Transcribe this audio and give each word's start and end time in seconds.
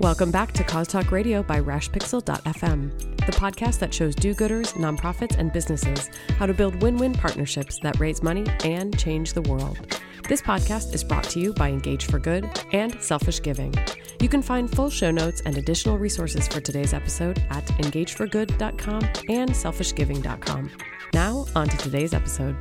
Welcome 0.00 0.30
back 0.30 0.52
to 0.52 0.62
Cause 0.62 0.88
Talk 0.88 1.10
Radio 1.10 1.42
by 1.42 1.58
RashPixel.fm, 1.58 3.16
the 3.24 3.32
podcast 3.32 3.78
that 3.78 3.94
shows 3.94 4.14
do 4.14 4.34
gooders, 4.34 4.74
nonprofits, 4.74 5.38
and 5.38 5.50
businesses 5.50 6.10
how 6.38 6.44
to 6.44 6.52
build 6.52 6.82
win 6.82 6.98
win 6.98 7.14
partnerships 7.14 7.78
that 7.78 7.98
raise 7.98 8.22
money 8.22 8.44
and 8.62 8.98
change 8.98 9.32
the 9.32 9.40
world. 9.40 9.98
This 10.28 10.42
podcast 10.42 10.92
is 10.92 11.02
brought 11.02 11.24
to 11.30 11.40
you 11.40 11.54
by 11.54 11.70
Engage 11.70 12.04
for 12.04 12.18
Good 12.18 12.46
and 12.72 13.00
Selfish 13.00 13.40
Giving. 13.40 13.72
You 14.20 14.28
can 14.28 14.42
find 14.42 14.70
full 14.70 14.90
show 14.90 15.10
notes 15.10 15.40
and 15.46 15.56
additional 15.56 15.96
resources 15.96 16.46
for 16.46 16.60
today's 16.60 16.92
episode 16.92 17.38
at 17.48 17.64
engageforgood.com 17.64 19.02
and 19.30 19.48
selfishgiving.com. 19.48 20.70
Now, 21.14 21.46
on 21.54 21.68
to 21.68 21.76
today's 21.78 22.12
episode. 22.12 22.54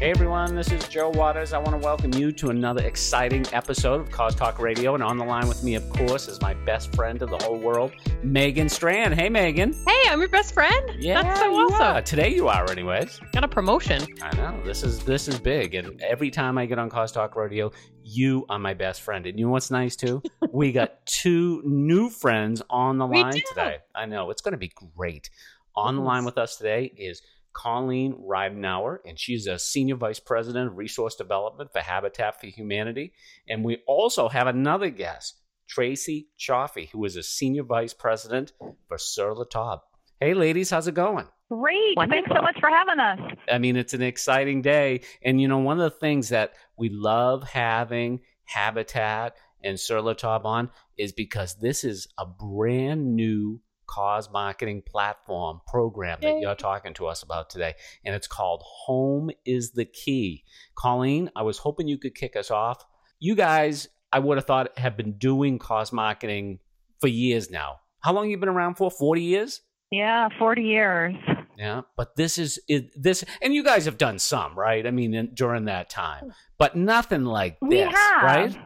Hey 0.00 0.12
everyone, 0.12 0.54
this 0.54 0.72
is 0.72 0.88
Joe 0.88 1.10
Waters. 1.10 1.52
I 1.52 1.58
want 1.58 1.72
to 1.72 1.76
welcome 1.76 2.14
you 2.14 2.32
to 2.32 2.48
another 2.48 2.82
exciting 2.84 3.44
episode 3.52 4.00
of 4.00 4.10
Cause 4.10 4.34
Talk 4.34 4.58
Radio. 4.58 4.94
And 4.94 5.04
on 5.04 5.18
the 5.18 5.26
line 5.26 5.46
with 5.46 5.62
me, 5.62 5.74
of 5.74 5.86
course, 5.90 6.26
is 6.26 6.40
my 6.40 6.54
best 6.54 6.96
friend 6.96 7.20
of 7.20 7.28
the 7.28 7.36
whole 7.36 7.58
world, 7.58 7.92
Megan 8.22 8.70
Strand. 8.70 9.12
Hey, 9.12 9.28
Megan. 9.28 9.74
Hey, 9.86 10.08
I'm 10.08 10.18
your 10.18 10.30
best 10.30 10.54
friend. 10.54 10.90
Yeah, 10.98 11.22
That's 11.22 11.40
so 11.40 11.50
you 11.50 11.66
awesome. 11.66 11.82
are. 11.82 12.00
Today 12.00 12.34
you 12.34 12.48
are, 12.48 12.70
anyways. 12.70 13.20
Got 13.32 13.44
a 13.44 13.48
promotion. 13.48 14.06
I 14.22 14.34
know 14.36 14.58
this 14.64 14.82
is 14.82 15.00
this 15.00 15.28
is 15.28 15.38
big, 15.38 15.74
and 15.74 16.00
every 16.00 16.30
time 16.30 16.56
I 16.56 16.64
get 16.64 16.78
on 16.78 16.88
Cause 16.88 17.12
Talk 17.12 17.36
Radio, 17.36 17.70
you 18.02 18.46
are 18.48 18.58
my 18.58 18.72
best 18.72 19.02
friend. 19.02 19.26
And 19.26 19.38
you 19.38 19.44
know 19.44 19.52
what's 19.52 19.70
nice 19.70 19.96
too? 19.96 20.22
we 20.50 20.72
got 20.72 21.04
two 21.04 21.60
new 21.66 22.08
friends 22.08 22.62
on 22.70 22.96
the 22.96 23.06
line 23.06 23.42
today. 23.50 23.80
I 23.94 24.06
know 24.06 24.30
it's 24.30 24.40
going 24.40 24.52
to 24.52 24.58
be 24.58 24.72
great. 24.96 25.28
On 25.76 25.94
the 25.94 26.02
line 26.02 26.24
with 26.24 26.38
us 26.38 26.56
today 26.56 26.90
is 26.96 27.20
Colleen 27.62 28.14
Reibenauer, 28.14 29.00
and 29.04 29.18
she's 29.18 29.46
a 29.46 29.58
senior 29.58 29.96
vice 29.96 30.18
president 30.18 30.68
of 30.68 30.78
resource 30.78 31.14
development 31.14 31.70
for 31.70 31.80
Habitat 31.80 32.40
for 32.40 32.46
Humanity. 32.46 33.12
And 33.46 33.62
we 33.62 33.82
also 33.86 34.30
have 34.30 34.46
another 34.46 34.88
guest, 34.88 35.38
Tracy 35.68 36.28
Chaffee, 36.38 36.88
who 36.90 37.04
is 37.04 37.16
a 37.16 37.22
senior 37.22 37.64
vice 37.64 37.92
president 37.92 38.52
for 38.88 38.96
Sur 38.96 39.34
La 39.34 39.44
Table. 39.44 39.82
Hey, 40.20 40.32
ladies, 40.32 40.70
how's 40.70 40.88
it 40.88 40.94
going? 40.94 41.26
Great. 41.50 41.98
Thanks 42.08 42.30
so 42.34 42.40
much 42.40 42.58
for 42.60 42.70
having 42.70 42.98
us. 42.98 43.36
I 43.52 43.58
mean, 43.58 43.76
it's 43.76 43.92
an 43.92 44.02
exciting 44.02 44.62
day. 44.62 45.02
And, 45.22 45.38
you 45.38 45.46
know, 45.46 45.58
one 45.58 45.78
of 45.78 45.92
the 45.92 45.98
things 45.98 46.30
that 46.30 46.54
we 46.78 46.88
love 46.88 47.46
having 47.46 48.20
Habitat 48.44 49.36
and 49.62 49.78
Sur 49.78 50.00
La 50.00 50.14
Table 50.14 50.46
on 50.46 50.70
is 50.96 51.12
because 51.12 51.56
this 51.56 51.84
is 51.84 52.08
a 52.16 52.24
brand 52.24 53.14
new 53.14 53.60
cause 53.90 54.30
marketing 54.30 54.82
platform 54.86 55.60
program 55.66 56.18
that 56.22 56.38
you're 56.40 56.54
talking 56.54 56.94
to 56.94 57.06
us 57.06 57.22
about 57.22 57.50
today. 57.50 57.74
And 58.04 58.14
it's 58.14 58.28
called 58.28 58.62
Home 58.86 59.30
is 59.44 59.72
the 59.72 59.84
Key. 59.84 60.44
Colleen, 60.76 61.30
I 61.34 61.42
was 61.42 61.58
hoping 61.58 61.88
you 61.88 61.98
could 61.98 62.14
kick 62.14 62.36
us 62.36 62.50
off. 62.50 62.84
You 63.18 63.34
guys, 63.34 63.88
I 64.12 64.20
would 64.20 64.38
have 64.38 64.46
thought, 64.46 64.78
have 64.78 64.96
been 64.96 65.18
doing 65.18 65.58
cause 65.58 65.92
marketing 65.92 66.60
for 67.00 67.08
years 67.08 67.50
now. 67.50 67.80
How 68.00 68.12
long 68.12 68.30
you 68.30 68.38
been 68.38 68.48
around 68.48 68.76
for? 68.76 68.90
40 68.90 69.22
years? 69.22 69.60
Yeah, 69.90 70.28
40 70.38 70.62
years. 70.62 71.14
Yeah, 71.58 71.82
but 71.96 72.16
this 72.16 72.38
is 72.38 72.58
it, 72.68 72.90
this, 72.96 73.24
and 73.42 73.52
you 73.52 73.62
guys 73.62 73.84
have 73.84 73.98
done 73.98 74.18
some, 74.18 74.58
right? 74.58 74.86
I 74.86 74.90
mean, 74.92 75.12
in, 75.12 75.34
during 75.34 75.66
that 75.66 75.90
time, 75.90 76.32
but 76.58 76.76
nothing 76.76 77.24
like 77.24 77.58
this, 77.60 77.68
We 77.68 77.78
have. 77.80 78.22
right? 78.22 78.56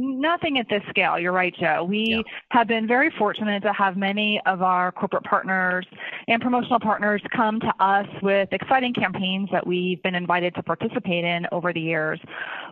Nothing 0.00 0.58
at 0.58 0.68
this 0.68 0.82
scale. 0.88 1.18
You're 1.18 1.32
right, 1.32 1.52
Joe. 1.58 1.82
We 1.82 2.04
Yeah. 2.14 2.22
have 2.52 2.68
been 2.68 2.86
very 2.86 3.10
fortunate 3.10 3.64
to 3.64 3.72
have 3.72 3.96
many 3.96 4.40
of 4.46 4.62
our 4.62 4.92
corporate 4.92 5.24
partners 5.24 5.86
and 6.28 6.40
promotional 6.40 6.78
partners 6.78 7.20
come 7.32 7.58
to 7.58 7.74
us 7.80 8.06
with 8.22 8.52
exciting 8.52 8.92
campaigns 8.92 9.50
that 9.50 9.66
we've 9.66 10.00
been 10.04 10.14
invited 10.14 10.54
to 10.54 10.62
participate 10.62 11.24
in 11.24 11.48
over 11.50 11.72
the 11.72 11.80
years. 11.80 12.20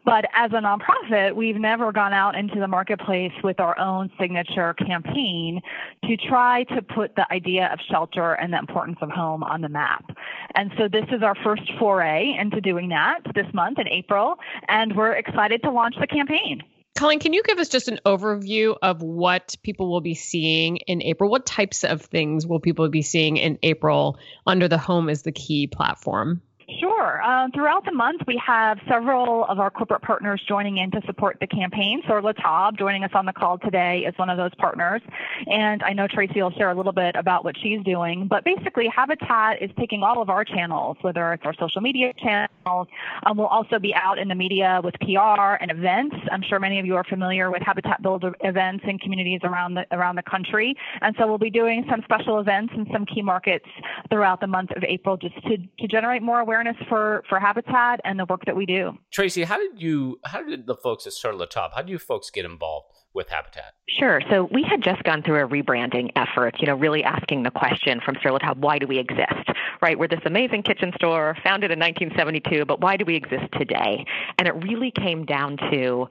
But 0.05 0.27
as 0.34 0.53
a 0.53 0.61
nonprofit, 0.61 1.34
we've 1.34 1.59
never 1.59 1.91
gone 1.91 2.12
out 2.12 2.37
into 2.37 2.61
the 2.61 2.69
marketplace 2.69 3.33
with 3.43 3.59
our 3.59 3.77
own 3.77 4.09
signature 4.21 4.75
campaign 4.75 5.61
to 6.05 6.17
try 6.17 6.62
to 6.65 6.81
put 6.81 7.17
the 7.17 7.31
idea 7.33 7.67
of 7.72 7.81
shelter 7.81 8.34
and 8.34 8.53
the 8.53 8.59
importance 8.59 8.99
of 9.01 9.11
home 9.11 9.43
on 9.43 9.62
the 9.62 9.69
map. 9.69 10.17
And 10.55 10.72
so 10.78 10.87
this 10.87 11.06
is 11.11 11.25
our 11.25 11.34
first 11.34 11.72
foray 11.72 12.37
into 12.39 12.61
doing 12.61 12.89
that 12.91 13.22
this 13.34 13.53
month 13.53 13.81
in 13.81 13.89
April, 13.89 14.39
and 14.69 14.95
we're 14.95 15.15
excited 15.15 15.61
to 15.65 15.72
launch 15.72 15.97
the 15.99 16.06
campaign. 16.06 16.62
Colleen, 16.97 17.21
can 17.21 17.34
you 17.34 17.43
give 17.43 17.59
us 17.59 17.69
just 17.69 17.89
an 17.89 18.01
overview 18.07 18.75
of 18.81 19.03
what 19.03 19.55
people 19.62 19.91
will 19.91 20.01
be 20.01 20.15
seeing 20.15 20.79
in 20.79 21.03
April? 21.03 21.31
What 21.31 21.45
types 21.45 21.84
of 21.84 22.01
things 22.01 22.47
will 22.47 22.59
people 22.59 22.89
be 22.89 23.03
seeing 23.03 23.37
in 23.37 23.59
April 23.62 24.19
under 24.47 24.67
the 24.67 24.79
Home 24.79 25.11
is 25.11 25.21
the 25.21 25.31
Key 25.31 25.67
platform? 25.67 26.41
Sure. 26.81 27.22
Um, 27.22 27.53
throughout 27.53 27.84
the 27.84 27.93
month, 27.93 28.22
we 28.27 28.43
have 28.44 28.81
several 28.88 29.44
of 29.44 29.60
our 29.60 29.71
corporate 29.71 30.03
partners 30.03 30.43
joining 30.49 30.78
in 30.78 30.91
to 30.91 31.00
support 31.06 31.37
the 31.41 31.47
campaign. 31.47 32.03
So 32.09 32.15
Latab, 32.15 32.77
joining 32.77 33.04
us 33.04 33.12
on 33.15 33.25
the 33.25 33.32
call 33.32 33.56
today, 33.59 34.00
is 34.00 34.19
one 34.19 34.28
of 34.28 34.37
those 34.37 34.50
partners. 34.59 35.00
And 35.47 35.84
I 35.84 35.93
know 35.93 36.09
Tracy 36.09 36.43
will 36.43 36.50
share 36.50 36.71
a 36.71 36.75
little 36.75 36.93
bit 36.93 37.15
about 37.15 37.44
what 37.44 37.56
she's 37.56 37.81
doing. 37.84 38.27
But 38.27 38.43
basically, 38.44 38.88
Habitat 38.88 39.62
is 39.62 39.71
taking 39.78 40.03
all 40.03 40.21
of 40.21 40.28
our 40.28 40.44
channels, 40.44 40.97
whether 41.03 41.32
it's 41.34 41.44
our 41.44 41.54
social 41.54 41.81
media 41.81 42.12
channels. 42.15 42.88
Um, 43.25 43.37
we'll 43.37 43.47
also 43.47 43.78
be 43.78 43.94
out 43.94 44.19
in 44.19 44.27
the 44.27 44.34
media 44.34 44.81
with 44.83 44.94
PR 45.00 45.54
and 45.60 45.71
events. 45.71 46.16
I'm 46.33 46.43
sure 46.43 46.59
many 46.59 46.81
of 46.81 46.87
you 46.87 46.97
are 46.97 47.04
familiar 47.04 47.48
with 47.48 47.62
Habitat 47.62 48.03
Builder 48.03 48.34
events 48.41 48.84
in 48.88 48.98
communities 48.98 49.41
around 49.44 49.75
the 49.75 49.87
around 49.93 50.16
the 50.16 50.25
country. 50.25 50.75
And 51.00 51.15
so 51.16 51.28
we'll 51.28 51.38
be 51.38 51.50
doing 51.50 51.84
some 51.88 52.03
special 52.03 52.41
events 52.41 52.75
in 52.77 52.88
some 52.93 53.06
key 53.06 53.22
markets 53.22 53.66
throughout 54.10 54.41
the 54.41 54.48
month 54.48 54.72
of 54.72 54.83
April 54.83 55.16
just 55.16 55.37
to, 55.44 55.59
to 55.59 55.87
generate 55.87 56.22
more 56.22 56.41
awareness 56.41 56.56
for, 56.89 57.22
for 57.28 57.41
Habitat 57.41 58.00
and 58.05 58.19
the 58.19 58.25
work 58.27 58.44
that 58.47 58.56
we 58.56 58.67
do. 58.67 58.93
Tracy, 59.12 59.44
how 59.44 59.59
did 59.59 59.81
you, 59.81 60.21
how 60.25 60.43
did 60.43 60.67
the 60.67 60.75
folks 60.75 61.06
at 61.06 61.12
Sur 61.12 61.33
La 61.33 61.47
Table, 61.47 61.71
how 61.75 61.83
do 61.83 61.93
you 61.93 61.99
folks 61.99 62.31
get 62.31 62.44
involved 62.44 62.87
with 63.15 63.28
Habitat? 63.31 63.75
Sure. 63.89 64.21
So 64.31 64.49
we 64.53 64.62
had 64.62 64.83
just 64.83 65.03
gone 65.03 65.22
through 65.22 65.43
a 65.43 65.49
rebranding 65.49 66.11
effort, 66.16 66.56
you 66.61 66.66
know, 66.66 66.75
really 66.75 67.03
asking 67.03 67.43
the 67.43 67.50
question 67.50 68.00
from 68.05 68.16
Sur 68.22 68.33
La 68.33 68.39
Table, 68.39 68.61
why 68.61 68.78
do 68.78 68.87
we 68.87 68.99
exist? 68.99 69.50
Right? 69.83 69.99
We're 69.99 70.09
this 70.09 70.21
amazing 70.25 70.62
kitchen 70.62 70.93
store 70.97 71.37
founded 71.43 71.71
in 71.71 71.78
1972, 71.78 72.65
but 72.66 72.81
why 72.81 72.97
do 72.97 73.05
we 73.05 73.16
exist 73.16 73.53
today? 73.59 74.05
And 74.39 74.47
it 74.47 74.55
really 74.62 74.91
came 74.91 75.25
down 75.25 75.56
to 75.71 76.09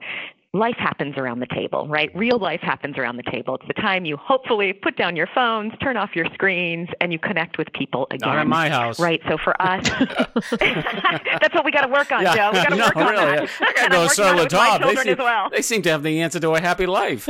life 0.56 0.76
happens 0.78 1.16
around 1.16 1.40
the 1.40 1.46
table, 1.46 1.86
right? 1.88 2.10
Real 2.14 2.38
life 2.38 2.60
happens 2.60 2.98
around 2.98 3.16
the 3.16 3.22
table. 3.30 3.56
It's 3.56 3.66
the 3.66 3.74
time 3.80 4.04
you 4.04 4.16
hopefully 4.16 4.72
put 4.72 4.96
down 4.96 5.16
your 5.16 5.28
phones, 5.34 5.72
turn 5.82 5.96
off 5.96 6.10
your 6.14 6.26
screens, 6.34 6.88
and 7.00 7.12
you 7.12 7.18
connect 7.18 7.58
with 7.58 7.72
people 7.72 8.06
again. 8.10 8.28
Not 8.28 8.42
in 8.42 8.48
my 8.48 8.68
house. 8.68 8.98
Right. 8.98 9.20
So 9.28 9.36
for 9.38 9.60
us, 9.60 9.86
that's 10.60 11.54
what 11.54 11.64
we 11.64 11.70
got 11.70 11.82
to 11.86 11.92
work 11.92 12.10
on, 12.10 12.24
Joe. 12.24 12.50
We 12.52 12.58
got 12.58 12.68
to 12.70 12.76
no, 12.76 12.84
work 12.86 12.96
on 12.96 13.06
really. 13.06 13.24
that. 13.36 13.48
I 13.60 13.88
go 13.88 14.02
I'm 14.02 14.08
to 14.08 14.22
on 14.24 14.36
La 14.36 14.42
it 14.74 14.86
with 14.86 14.94
my 14.94 14.94
They 14.94 15.02
seem, 15.02 15.16
well. 15.18 15.50
they 15.50 15.62
seem 15.62 15.82
to 15.82 15.90
have 15.90 16.02
the 16.02 16.20
answer 16.20 16.40
to 16.40 16.50
a 16.54 16.60
happy 16.60 16.86
life. 16.86 17.28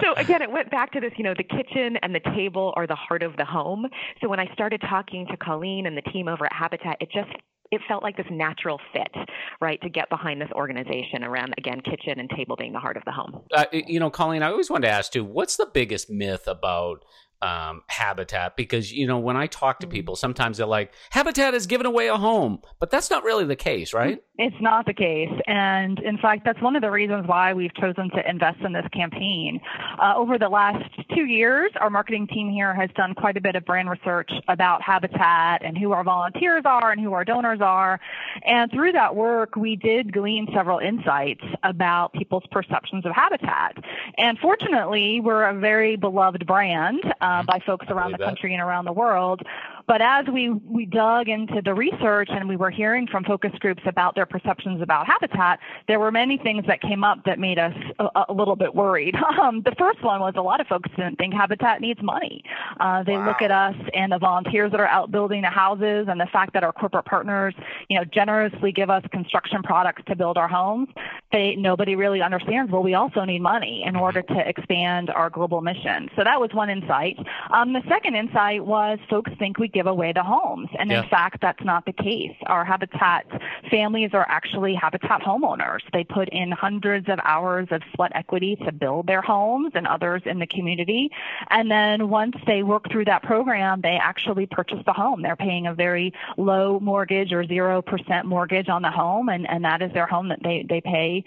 so 0.00 0.12
again, 0.16 0.42
it 0.42 0.50
went 0.50 0.70
back 0.70 0.92
to 0.92 1.00
this, 1.00 1.12
you 1.16 1.24
know, 1.24 1.34
the 1.36 1.44
kitchen 1.44 1.96
and 2.02 2.14
the 2.14 2.20
table 2.34 2.72
are 2.76 2.86
the 2.86 2.94
heart 2.94 3.22
of 3.22 3.36
the 3.36 3.44
home. 3.44 3.86
So 4.20 4.28
when 4.28 4.40
I 4.40 4.52
started 4.52 4.80
talking 4.82 5.26
to 5.28 5.36
Colleen 5.36 5.86
and 5.86 5.96
the 5.96 6.02
team 6.02 6.28
over 6.28 6.44
at 6.46 6.52
Habitat, 6.52 6.98
it 7.00 7.10
just 7.12 7.30
it 7.70 7.80
felt 7.88 8.02
like 8.02 8.16
this 8.16 8.26
natural 8.30 8.80
fit, 8.92 9.14
right, 9.60 9.80
to 9.82 9.88
get 9.88 10.08
behind 10.08 10.40
this 10.40 10.50
organization 10.52 11.24
around 11.24 11.54
again 11.58 11.80
kitchen 11.80 12.20
and 12.20 12.30
table 12.30 12.56
being 12.56 12.72
the 12.72 12.78
heart 12.78 12.96
of 12.96 13.04
the 13.04 13.12
home. 13.12 13.42
uh, 13.54 13.66
you 13.72 14.00
know, 14.00 14.10
Colleen, 14.10 14.42
I 14.42 14.50
always 14.50 14.70
wanted 14.70 14.88
to 14.88 14.92
ask 14.92 15.12
too, 15.12 15.24
what's 15.24 15.56
the 15.56 15.66
biggest 15.72 16.10
myth 16.10 16.46
about 16.46 17.04
um, 17.42 17.82
Habitat? 17.88 18.56
Because 18.56 18.92
you 18.92 19.06
know, 19.06 19.18
when 19.18 19.36
I 19.36 19.46
talk 19.46 19.80
to 19.80 19.86
people, 19.86 20.16
sometimes 20.16 20.58
they're 20.58 20.66
like, 20.66 20.92
"Habitat 21.10 21.54
is 21.54 21.66
giving 21.66 21.86
away 21.86 22.08
a 22.08 22.16
home," 22.16 22.60
but 22.78 22.90
that's 22.90 23.10
not 23.10 23.24
really 23.24 23.44
the 23.44 23.56
case, 23.56 23.92
right? 23.92 24.22
It's 24.38 24.56
not 24.60 24.84
the 24.84 24.92
case. 24.92 25.32
And 25.46 25.98
in 26.00 26.18
fact, 26.18 26.42
that's 26.44 26.60
one 26.60 26.76
of 26.76 26.82
the 26.82 26.90
reasons 26.90 27.26
why 27.26 27.54
we've 27.54 27.74
chosen 27.74 28.10
to 28.10 28.28
invest 28.28 28.58
in 28.60 28.72
this 28.72 28.84
campaign. 28.92 29.60
Uh, 29.98 30.14
over 30.16 30.38
the 30.38 30.48
last 30.48 30.84
two 31.14 31.24
years, 31.24 31.72
our 31.80 31.88
marketing 31.88 32.26
team 32.26 32.50
here 32.50 32.74
has 32.74 32.90
done 32.96 33.14
quite 33.14 33.38
a 33.38 33.40
bit 33.40 33.56
of 33.56 33.64
brand 33.64 33.88
research 33.88 34.30
about 34.48 34.82
Habitat 34.82 35.64
and 35.64 35.78
who 35.78 35.92
our 35.92 36.04
volunteers 36.04 36.64
are 36.66 36.92
and 36.92 37.00
who 37.00 37.14
our 37.14 37.24
donors 37.24 37.60
are. 37.62 37.98
And 38.44 38.70
through 38.70 38.92
that 38.92 39.16
work, 39.16 39.56
we 39.56 39.76
did 39.76 40.12
glean 40.12 40.48
several 40.54 40.80
insights 40.80 41.44
about 41.62 42.12
people's 42.12 42.44
perceptions 42.50 43.06
of 43.06 43.12
Habitat. 43.12 43.76
And 44.18 44.38
fortunately, 44.38 45.20
we're 45.20 45.48
a 45.48 45.58
very 45.58 45.96
beloved 45.96 46.46
brand 46.46 47.02
uh, 47.26 47.42
by 47.42 47.58
folks 47.66 47.86
around 47.88 48.12
the 48.12 48.18
country 48.18 48.52
and 48.54 48.62
around 48.62 48.84
the 48.84 48.92
world. 48.92 49.42
But 49.86 50.02
as 50.02 50.26
we, 50.32 50.50
we 50.50 50.84
dug 50.86 51.28
into 51.28 51.62
the 51.62 51.74
research 51.74 52.28
and 52.30 52.48
we 52.48 52.56
were 52.56 52.70
hearing 52.70 53.06
from 53.06 53.24
focus 53.24 53.52
groups 53.60 53.82
about 53.86 54.14
their 54.14 54.26
perceptions 54.26 54.82
about 54.82 55.06
habitat, 55.06 55.60
there 55.86 56.00
were 56.00 56.10
many 56.10 56.38
things 56.38 56.64
that 56.66 56.80
came 56.80 57.04
up 57.04 57.24
that 57.24 57.38
made 57.38 57.58
us 57.58 57.74
a, 57.98 58.24
a 58.28 58.32
little 58.32 58.56
bit 58.56 58.74
worried. 58.74 59.14
Um, 59.36 59.60
the 59.62 59.74
first 59.78 60.02
one 60.02 60.20
was 60.20 60.32
a 60.36 60.40
lot 60.40 60.60
of 60.60 60.66
folks 60.66 60.88
didn't 60.96 61.16
think 61.16 61.34
habitat 61.34 61.80
needs 61.82 62.00
money. 62.02 62.42
Uh, 62.80 63.02
they 63.02 63.18
look 63.18 63.42
at 63.42 63.50
us 63.50 63.74
and 63.92 64.10
the 64.10 64.18
volunteers 64.18 64.70
that 64.70 64.80
are 64.80 64.86
out 64.86 65.10
building 65.10 65.42
the 65.42 65.50
houses 65.50 66.06
and 66.08 66.18
the 66.18 66.26
fact 66.26 66.54
that 66.54 66.64
our 66.64 66.72
corporate 66.72 67.04
partners, 67.04 67.54
you 67.90 67.98
know, 67.98 68.04
generously 68.04 68.72
give 68.72 68.88
us 68.88 69.04
construction 69.12 69.62
products 69.62 70.02
to 70.06 70.16
build 70.16 70.38
our 70.38 70.48
homes. 70.48 70.88
They 71.32 71.54
nobody 71.54 71.96
really 71.96 72.22
understands. 72.22 72.72
Well, 72.72 72.82
we 72.82 72.94
also 72.94 73.24
need 73.24 73.40
money 73.40 73.84
in 73.86 73.94
order 73.94 74.22
to 74.22 74.48
expand 74.48 75.10
our 75.10 75.28
global 75.28 75.60
mission. 75.60 76.08
So 76.16 76.24
that 76.24 76.40
was 76.40 76.50
one 76.54 76.70
insight. 76.70 77.18
Um, 77.50 77.74
the 77.74 77.82
second 77.88 78.14
insight 78.14 78.64
was 78.64 78.98
folks 79.10 79.32
think 79.38 79.58
we 79.58 79.68
give 79.76 79.86
away 79.86 80.10
the 80.10 80.22
homes. 80.22 80.68
And 80.78 80.90
Yeah. 80.90 81.02
in 81.02 81.08
fact, 81.10 81.42
that's 81.42 81.62
not 81.62 81.84
the 81.84 81.92
case. 81.92 82.34
Our 82.46 82.64
Habitat 82.64 83.26
families 83.70 84.10
are 84.14 84.26
actually 84.38 84.72
Habitat 84.74 85.20
homeowners. 85.20 85.82
They 85.92 86.02
put 86.02 86.30
in 86.30 86.50
hundreds 86.50 87.10
of 87.10 87.18
hours 87.24 87.68
of 87.70 87.82
sweat 87.94 88.12
equity 88.14 88.56
to 88.64 88.72
build 88.72 89.06
their 89.06 89.20
homes 89.20 89.72
and 89.74 89.86
others 89.86 90.22
in 90.24 90.38
the 90.38 90.46
community. 90.46 91.10
And 91.50 91.70
then 91.70 92.08
once 92.08 92.36
they 92.46 92.62
work 92.62 92.90
through 92.90 93.04
that 93.04 93.22
program, 93.22 93.82
they 93.82 93.98
actually 94.10 94.46
purchase 94.46 94.82
the 94.86 94.94
home. 94.94 95.20
They're 95.20 95.36
paying 95.36 95.66
a 95.66 95.74
very 95.74 96.14
low 96.38 96.80
mortgage 96.80 97.32
or 97.34 97.44
0% 97.44 98.24
mortgage 98.24 98.68
on 98.70 98.80
the 98.80 98.90
home, 98.90 99.28
and, 99.28 99.46
and 99.50 99.62
that 99.64 99.82
is 99.82 99.92
their 99.92 100.06
home 100.06 100.28
that 100.28 100.42
they, 100.42 100.64
they 100.66 100.80
pay 100.80 101.22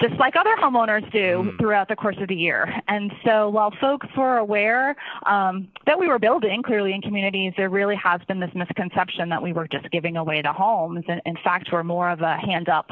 just 0.00 0.14
like 0.20 0.36
other 0.36 0.54
homeowners 0.56 1.10
do 1.10 1.52
throughout 1.58 1.88
the 1.88 1.96
course 1.96 2.16
of 2.20 2.28
the 2.28 2.36
year. 2.36 2.72
And 2.86 3.12
so 3.24 3.48
while 3.48 3.72
folks 3.80 4.06
were 4.16 4.36
aware 4.38 4.94
um, 5.26 5.66
that 5.86 5.98
we 5.98 6.06
were 6.06 6.20
building 6.20 6.62
clearly 6.62 6.92
in 6.92 7.02
communities, 7.02 7.54
there 7.56 7.68
really 7.68 7.87
has 7.96 8.20
been 8.28 8.40
this 8.40 8.50
misconception 8.54 9.28
that 9.30 9.42
we 9.42 9.52
were 9.52 9.68
just 9.68 9.90
giving 9.90 10.16
away 10.16 10.42
the 10.42 10.52
homes. 10.52 11.04
And 11.08 11.20
in 11.26 11.36
fact, 11.42 11.68
we're 11.72 11.84
more 11.84 12.10
of 12.10 12.20
a 12.20 12.36
hand 12.36 12.68
up, 12.68 12.90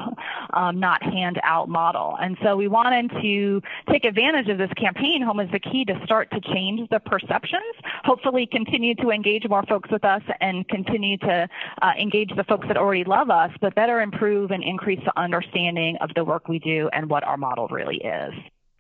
um, 0.53 0.81
not 0.81 1.03
hand 1.03 1.41
out 1.43 1.69
model. 1.69 2.17
And 2.21 2.37
so 2.43 2.57
we 2.57 2.69
wanted 2.69 3.11
to 3.23 3.63
take 3.91 4.05
advantage 4.05 4.49
of 4.49 4.59
this 4.59 4.73
campaign. 4.77 5.23
Home 5.23 5.41
is 5.41 5.51
the 5.51 5.61
key 5.61 5.85
to 5.87 6.01
start 6.05 6.31
to 6.33 6.41
change 6.41 6.89
the 6.91 7.01
perceptions, 7.01 7.63
hopefully 8.05 8.47
continue 8.47 8.95
to 8.97 9.11
engage 9.11 9.49
more 9.49 9.63
folks 9.65 9.91
with 9.91 10.05
us 10.05 10.23
and 10.41 10.67
continue 10.69 11.19
to 11.19 11.49
uh, 11.83 11.93
engage 11.99 12.35
the 12.37 12.45
folks 12.45 12.67
that 12.69 12.77
already 12.77 13.05
love 13.05 13.31
us, 13.31 13.51
but 13.61 13.75
better 13.75 14.01
improve 14.01 14.51
and 14.51 14.63
increase 14.63 15.01
the 15.05 15.19
understanding 15.19 15.97
of 16.01 16.11
the 16.15 16.25
work 16.25 16.49
we 16.49 16.59
do 16.59 16.89
and 16.93 17.09
what 17.09 17.25
our 17.25 17.37
model 17.37 17.69
really 17.69 17.97
is. 17.97 18.33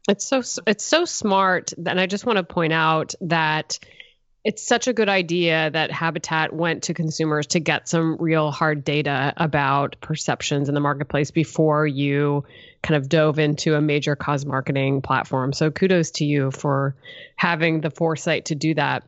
It's 0.09 0.25
so 0.25 0.43
it's 0.67 0.85
so 0.85 1.05
smart, 1.05 1.73
and 1.73 2.01
I 2.01 2.07
just 2.07 2.27
want 2.27 2.37
to 2.39 2.45
point 2.45 2.73
out 2.73 3.15
that 3.23 3.79
it's 4.47 4.63
such 4.63 4.87
a 4.87 4.93
good 4.93 5.09
idea 5.09 5.71
that 5.73 5.91
Habitat 5.91 6.53
went 6.53 6.85
to 6.85 6.95
consumers 6.95 7.49
to 7.49 7.59
get 7.59 7.89
some 7.89 8.17
real 8.21 8.53
hard 8.53 8.85
data 8.85 9.35
about 9.37 9.97
perceptions 10.01 10.69
in 10.69 10.75
the 10.77 10.81
marketplace 10.81 11.33
before 11.33 11.85
you 11.85 12.45
kind 12.81 12.97
of 12.97 13.09
dove 13.09 13.41
into 13.41 13.75
a 13.75 13.81
major 13.81 14.15
cause 14.15 14.47
marketing 14.47 15.03
platform. 15.03 15.53
So 15.53 15.73
kudos 15.73 16.13
to 16.13 16.25
you 16.25 16.53
for 16.53 16.95
having 17.35 17.81
the 17.81 17.91
foresight 17.91 18.45
to 18.45 18.55
do 18.55 18.73
that. 18.75 19.03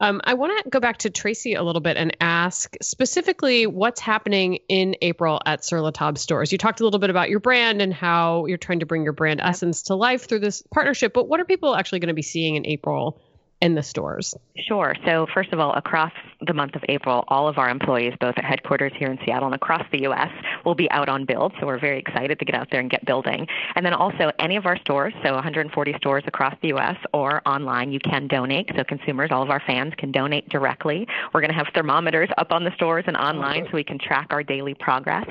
Um, 0.00 0.22
I 0.24 0.32
want 0.32 0.64
to 0.64 0.70
go 0.70 0.80
back 0.80 0.96
to 0.98 1.10
Tracy 1.10 1.52
a 1.52 1.62
little 1.62 1.82
bit 1.82 1.98
and 1.98 2.16
ask 2.18 2.74
specifically 2.80 3.66
what's 3.66 4.00
happening 4.00 4.60
in 4.70 4.96
April 5.02 5.38
at 5.44 5.66
Sur 5.66 5.82
La 5.82 5.90
Table 5.90 6.16
stores. 6.16 6.50
You 6.50 6.56
talked 6.56 6.80
a 6.80 6.84
little 6.84 7.00
bit 7.00 7.10
about 7.10 7.28
your 7.28 7.40
brand 7.40 7.82
and 7.82 7.92
how 7.92 8.46
you're 8.46 8.56
trying 8.56 8.80
to 8.80 8.86
bring 8.86 9.02
your 9.02 9.12
brand 9.12 9.42
essence 9.42 9.82
to 9.82 9.96
life 9.96 10.26
through 10.26 10.40
this 10.40 10.62
partnership, 10.72 11.12
but 11.12 11.28
what 11.28 11.40
are 11.40 11.44
people 11.44 11.74
actually 11.74 11.98
going 11.98 12.08
to 12.08 12.14
be 12.14 12.22
seeing 12.22 12.56
in 12.56 12.64
April 12.64 13.20
in 13.60 13.74
the 13.74 13.82
stores? 13.82 14.36
Sure. 14.56 14.94
So, 15.04 15.26
first 15.34 15.52
of 15.52 15.58
all, 15.58 15.72
across 15.74 16.12
the 16.46 16.54
month 16.54 16.74
of 16.76 16.84
April, 16.88 17.24
all 17.28 17.48
of 17.48 17.58
our 17.58 17.68
employees, 17.68 18.14
both 18.20 18.36
at 18.36 18.44
headquarters 18.44 18.92
here 18.96 19.10
in 19.10 19.18
Seattle 19.24 19.46
and 19.46 19.54
across 19.54 19.84
the 19.90 20.02
U.S., 20.02 20.30
will 20.64 20.74
be 20.74 20.90
out 20.90 21.08
on 21.08 21.24
build. 21.24 21.52
So, 21.58 21.66
we're 21.66 21.80
very 21.80 21.98
excited 21.98 22.38
to 22.38 22.44
get 22.44 22.54
out 22.54 22.68
there 22.70 22.80
and 22.80 22.90
get 22.90 23.04
building. 23.04 23.46
And 23.74 23.84
then 23.84 23.94
also, 23.94 24.30
any 24.38 24.56
of 24.56 24.66
our 24.66 24.78
stores, 24.78 25.12
so 25.24 25.34
140 25.34 25.94
stores 25.98 26.22
across 26.26 26.54
the 26.62 26.68
U.S. 26.68 26.96
or 27.12 27.42
online, 27.46 27.90
you 27.90 27.98
can 27.98 28.28
donate. 28.28 28.70
So, 28.76 28.84
consumers, 28.84 29.30
all 29.32 29.42
of 29.42 29.50
our 29.50 29.62
fans, 29.66 29.94
can 29.96 30.12
donate 30.12 30.48
directly. 30.48 31.06
We're 31.34 31.40
going 31.40 31.52
to 31.52 31.56
have 31.56 31.68
thermometers 31.74 32.28
up 32.38 32.52
on 32.52 32.64
the 32.64 32.72
stores 32.74 33.04
and 33.06 33.16
online 33.16 33.64
so 33.64 33.70
we 33.74 33.84
can 33.84 33.98
track 33.98 34.28
our 34.30 34.42
daily 34.42 34.74
progress. 34.74 35.28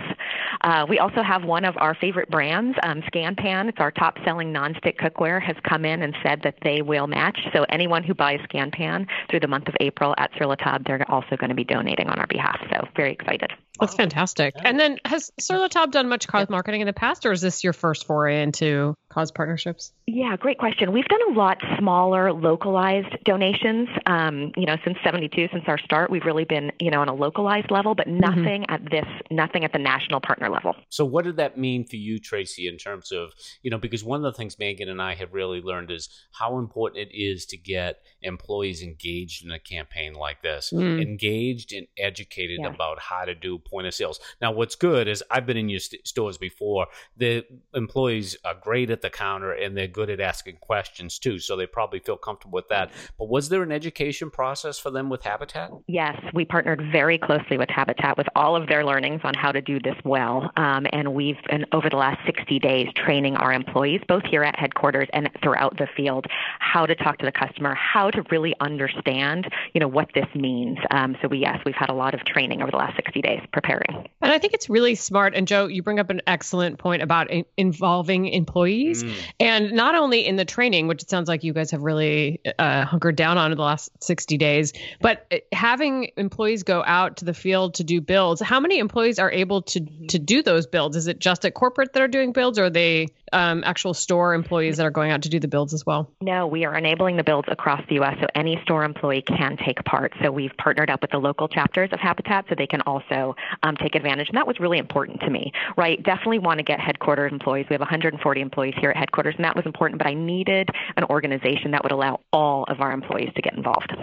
Uh, 0.61 0.85
we 0.89 0.99
also 0.99 1.21
have 1.21 1.43
one 1.45 1.63
of 1.63 1.75
our 1.77 1.95
favorite 1.95 2.29
brands, 2.29 2.77
um, 2.83 3.01
ScanPan. 3.13 3.69
It's 3.69 3.79
our 3.79 3.91
top 3.91 4.17
selling 4.25 4.51
nonstick 4.51 4.97
cookware, 4.97 5.41
has 5.41 5.55
come 5.63 5.85
in 5.85 6.01
and 6.01 6.15
said 6.23 6.41
that 6.43 6.55
they 6.61 6.81
will 6.81 7.07
match. 7.07 7.39
So, 7.53 7.65
anyone 7.69 8.03
who 8.03 8.13
buys 8.17 8.39
ScanPan 8.51 9.07
through 9.29 9.39
the 9.39 9.47
month 9.47 9.67
of 9.67 9.75
April 9.79 10.13
at 10.17 10.31
Sur 10.37 10.47
La 10.47 10.55
Table, 10.55 10.83
they're 10.85 11.09
also 11.09 11.35
going 11.37 11.49
to 11.49 11.55
be 11.55 11.63
donating 11.63 12.09
on 12.09 12.19
our 12.19 12.27
behalf. 12.27 12.59
So 12.71 12.87
very 12.95 13.13
excited. 13.13 13.51
That's 13.79 13.95
fantastic. 13.95 14.55
And 14.57 14.79
then 14.79 14.97
has 15.05 15.31
Sur 15.39 15.59
La 15.59 15.67
Table 15.67 15.91
done 15.91 16.09
much 16.09 16.27
cause 16.27 16.49
marketing 16.49 16.81
in 16.81 16.87
the 16.87 16.93
past, 16.93 17.25
or 17.25 17.31
is 17.31 17.41
this 17.41 17.63
your 17.63 17.73
first 17.73 18.07
foray 18.07 18.41
into 18.41 18.95
cause 19.17 19.31
partnerships? 19.31 19.93
Yeah, 20.05 20.35
great 20.37 20.59
question. 20.59 20.91
We've 20.91 21.05
done 21.05 21.19
a 21.31 21.33
lot 21.33 21.57
smaller, 21.79 22.31
localized 22.31 23.17
donations. 23.23 23.89
Um, 24.05 24.51
you 24.55 24.67
know, 24.67 24.77
since 24.85 24.97
'72, 25.03 25.47
since 25.51 25.63
our 25.67 25.79
start, 25.79 26.11
we've 26.11 26.23
really 26.25 26.43
been, 26.45 26.71
you 26.79 26.91
know, 26.91 27.01
on 27.01 27.09
a 27.09 27.15
localized 27.15 27.71
level, 27.71 27.95
but 27.95 28.07
nothing 28.07 28.65
at 28.69 28.81
this, 28.91 29.05
nothing 29.31 29.63
at 29.63 29.73
the 29.73 29.79
national 29.79 30.21
partner 30.21 30.49
level. 30.49 30.75
So, 30.89 31.03
what 31.03 31.25
did 31.25 31.37
that 31.37 31.57
mean 31.57 31.83
for 31.85 31.95
you, 31.95 32.19
Tracy, 32.19 32.67
in 32.67 32.77
terms 32.77 33.11
of, 33.11 33.31
you 33.63 33.71
know, 33.71 33.79
because 33.79 34.03
one 34.03 34.23
of 34.23 34.31
the 34.31 34.37
things 34.37 34.59
Megan 34.59 34.87
and 34.87 35.01
I 35.01 35.15
have 35.15 35.33
really 35.33 35.61
learned 35.61 35.89
is 35.89 36.09
how 36.33 36.59
important 36.59 37.09
it 37.09 37.17
is 37.17 37.45
to 37.47 37.57
get 37.57 38.01
employees 38.21 38.83
engaged 38.83 39.43
in 39.43 39.51
a 39.51 39.59
campaign 39.59 40.13
like 40.13 40.41
this, 40.43 40.71
Mm. 40.71 41.01
engaged 41.01 41.73
and 41.73 41.87
educated 41.97 42.59
Yeah. 42.61 42.69
about 42.69 42.99
how 42.99 43.25
to 43.25 43.33
do 43.33 43.57
point 43.57 43.87
of 43.87 43.93
sales. 43.95 44.19
Now, 44.41 44.51
what's 44.51 44.75
good 44.75 45.07
is 45.07 45.23
I've 45.31 45.45
been 45.47 45.57
in 45.57 45.69
your 45.69 45.79
st- 45.79 46.07
stores 46.07 46.37
before. 46.37 46.87
The 47.15 47.45
employees 47.73 48.37
are 48.45 48.53
great 48.53 48.89
at 48.91 49.01
the 49.01 49.06
counter 49.09 49.51
and 49.51 49.75
they're 49.75 49.87
good 49.87 50.09
at 50.09 50.19
asking 50.19 50.57
questions 50.57 51.19
too. 51.19 51.39
So, 51.39 51.55
they 51.55 51.67
probably 51.67 51.99
feel 51.99 52.17
comfortable 52.17 52.55
with 52.55 52.69
that. 52.69 52.91
But 53.17 53.29
was 53.29 53.49
there 53.49 53.63
an 53.63 53.71
education 53.71 54.29
process 54.29 54.79
for 54.79 54.91
them 54.91 55.09
with 55.09 55.23
Habitat? 55.23 55.71
Yes, 55.87 56.19
we 56.33 56.45
partnered 56.45 56.81
very 56.91 57.17
closely 57.17 57.57
with 57.57 57.69
Habitat 57.69 58.17
with 58.17 58.27
all 58.35 58.55
of 58.55 58.67
their 58.67 58.85
learnings 58.85 59.21
on 59.23 59.33
how 59.33 59.51
to 59.51 59.61
do 59.61 59.79
this 59.79 59.95
well. 60.03 60.51
Um, 60.55 60.87
and 60.91 61.13
we've 61.13 61.37
been 61.49 61.65
over 61.71 61.89
the 61.89 61.97
last 61.97 62.19
60 62.25 62.59
days 62.59 62.87
training 62.95 63.35
our 63.35 63.53
employees, 63.53 64.01
both 64.07 64.23
here 64.23 64.43
at 64.43 64.57
headquarters 64.57 65.07
and 65.13 65.29
throughout 65.41 65.77
the 65.77 65.87
field, 65.95 66.25
how 66.59 66.85
to 66.85 66.95
talk 66.95 67.17
to 67.19 67.25
the 67.25 67.31
customer, 67.31 67.75
how 67.75 68.09
to 68.11 68.23
really 68.31 68.53
understand, 68.59 69.47
you 69.73 69.79
know, 69.79 69.87
what 69.87 70.09
this 70.13 70.27
means. 70.35 70.77
Um, 70.91 71.15
so 71.21 71.27
we, 71.27 71.39
yes, 71.39 71.59
we've 71.65 71.75
had 71.75 71.89
a 71.89 71.93
lot 71.93 72.13
of 72.13 72.23
training 72.25 72.61
over 72.61 72.71
the 72.71 72.77
last 72.77 72.95
60 72.95 73.21
days 73.21 73.41
preparing. 73.51 74.07
And 74.21 74.31
I 74.31 74.39
think 74.39 74.53
it's 74.53 74.69
really 74.69 74.95
smart. 74.95 75.35
And 75.35 75.47
Joe, 75.47 75.67
you 75.67 75.83
bring 75.83 75.99
up 75.99 76.09
an 76.09 76.21
excellent 76.27 76.79
point 76.79 77.01
about 77.01 77.29
in- 77.29 77.45
involving 77.57 78.27
employees, 78.27 78.96
Mm. 79.03 79.13
and 79.39 79.71
not 79.73 79.95
only 79.95 80.25
in 80.25 80.35
the 80.35 80.45
training, 80.45 80.87
which 80.87 81.03
it 81.03 81.09
sounds 81.09 81.27
like 81.27 81.43
you 81.43 81.53
guys 81.53 81.71
have 81.71 81.81
really 81.81 82.39
uh, 82.59 82.85
hunkered 82.85 83.15
down 83.15 83.37
on 83.37 83.51
in 83.51 83.57
the 83.57 83.63
last 83.63 83.91
60 84.03 84.37
days, 84.37 84.73
but 85.01 85.25
uh, 85.31 85.37
having 85.51 86.11
employees 86.17 86.63
go 86.63 86.83
out 86.85 87.17
to 87.17 87.25
the 87.25 87.33
field 87.33 87.75
to 87.75 87.83
do 87.83 88.01
builds. 88.01 88.41
How 88.41 88.59
many 88.59 88.79
employees 88.79 89.19
are 89.19 89.31
able 89.31 89.61
to 89.63 89.79
to 90.07 90.19
do 90.19 90.41
those 90.41 90.67
builds? 90.67 90.95
Is 90.95 91.07
it 91.07 91.19
just 91.19 91.45
at 91.45 91.53
corporate 91.53 91.93
that 91.93 92.01
are 92.01 92.07
doing 92.07 92.31
builds, 92.31 92.59
or 92.59 92.65
are 92.65 92.69
they 92.69 93.07
um, 93.33 93.63
actual 93.65 93.93
store 93.93 94.33
employees 94.33 94.77
that 94.77 94.85
are 94.85 94.91
going 94.91 95.11
out 95.11 95.23
to 95.23 95.29
do 95.29 95.39
the 95.39 95.47
builds 95.47 95.73
as 95.73 95.85
well? 95.85 96.11
No, 96.21 96.47
we 96.47 96.65
are 96.65 96.75
enabling 96.75 97.17
the 97.17 97.23
builds 97.23 97.47
across 97.51 97.81
the 97.89 97.95
U.S. 97.95 98.17
so 98.19 98.27
any 98.35 98.59
store 98.63 98.83
employee 98.83 99.21
can 99.21 99.57
take 99.57 99.83
part. 99.83 100.13
So 100.21 100.31
we've 100.31 100.55
partnered 100.57 100.89
up 100.89 101.01
with 101.01 101.11
the 101.11 101.17
local 101.17 101.47
chapters 101.47 101.89
of 101.91 101.99
Habitat 101.99 102.45
so 102.49 102.55
they 102.55 102.67
can 102.67 102.81
also 102.81 103.35
um, 103.63 103.75
take 103.75 103.95
advantage. 103.95 104.29
And 104.29 104.37
that 104.37 104.47
was 104.47 104.59
really 104.59 104.77
important 104.77 105.21
to 105.21 105.29
me, 105.29 105.51
right? 105.75 106.01
Definitely 106.01 106.39
want 106.39 106.59
to 106.59 106.63
get 106.63 106.79
headquarters 106.79 107.31
employees. 107.31 107.65
We 107.69 107.73
have 107.73 107.81
140 107.81 108.41
employees 108.41 108.75
here 108.79 108.89
at 108.91 108.97
headquarters, 108.97 109.35
and 109.35 109.45
that 109.45 109.55
was 109.55 109.65
important. 109.65 109.99
But 109.99 110.07
I 110.07 110.13
needed 110.13 110.69
an 110.95 111.03
organization 111.05 111.71
that 111.71 111.83
would 111.83 111.91
allow 111.91 112.19
all 112.31 112.63
of 112.65 112.81
our 112.81 112.91
employees 112.91 113.31
to 113.35 113.41
get 113.41 113.53
involved. 113.53 113.93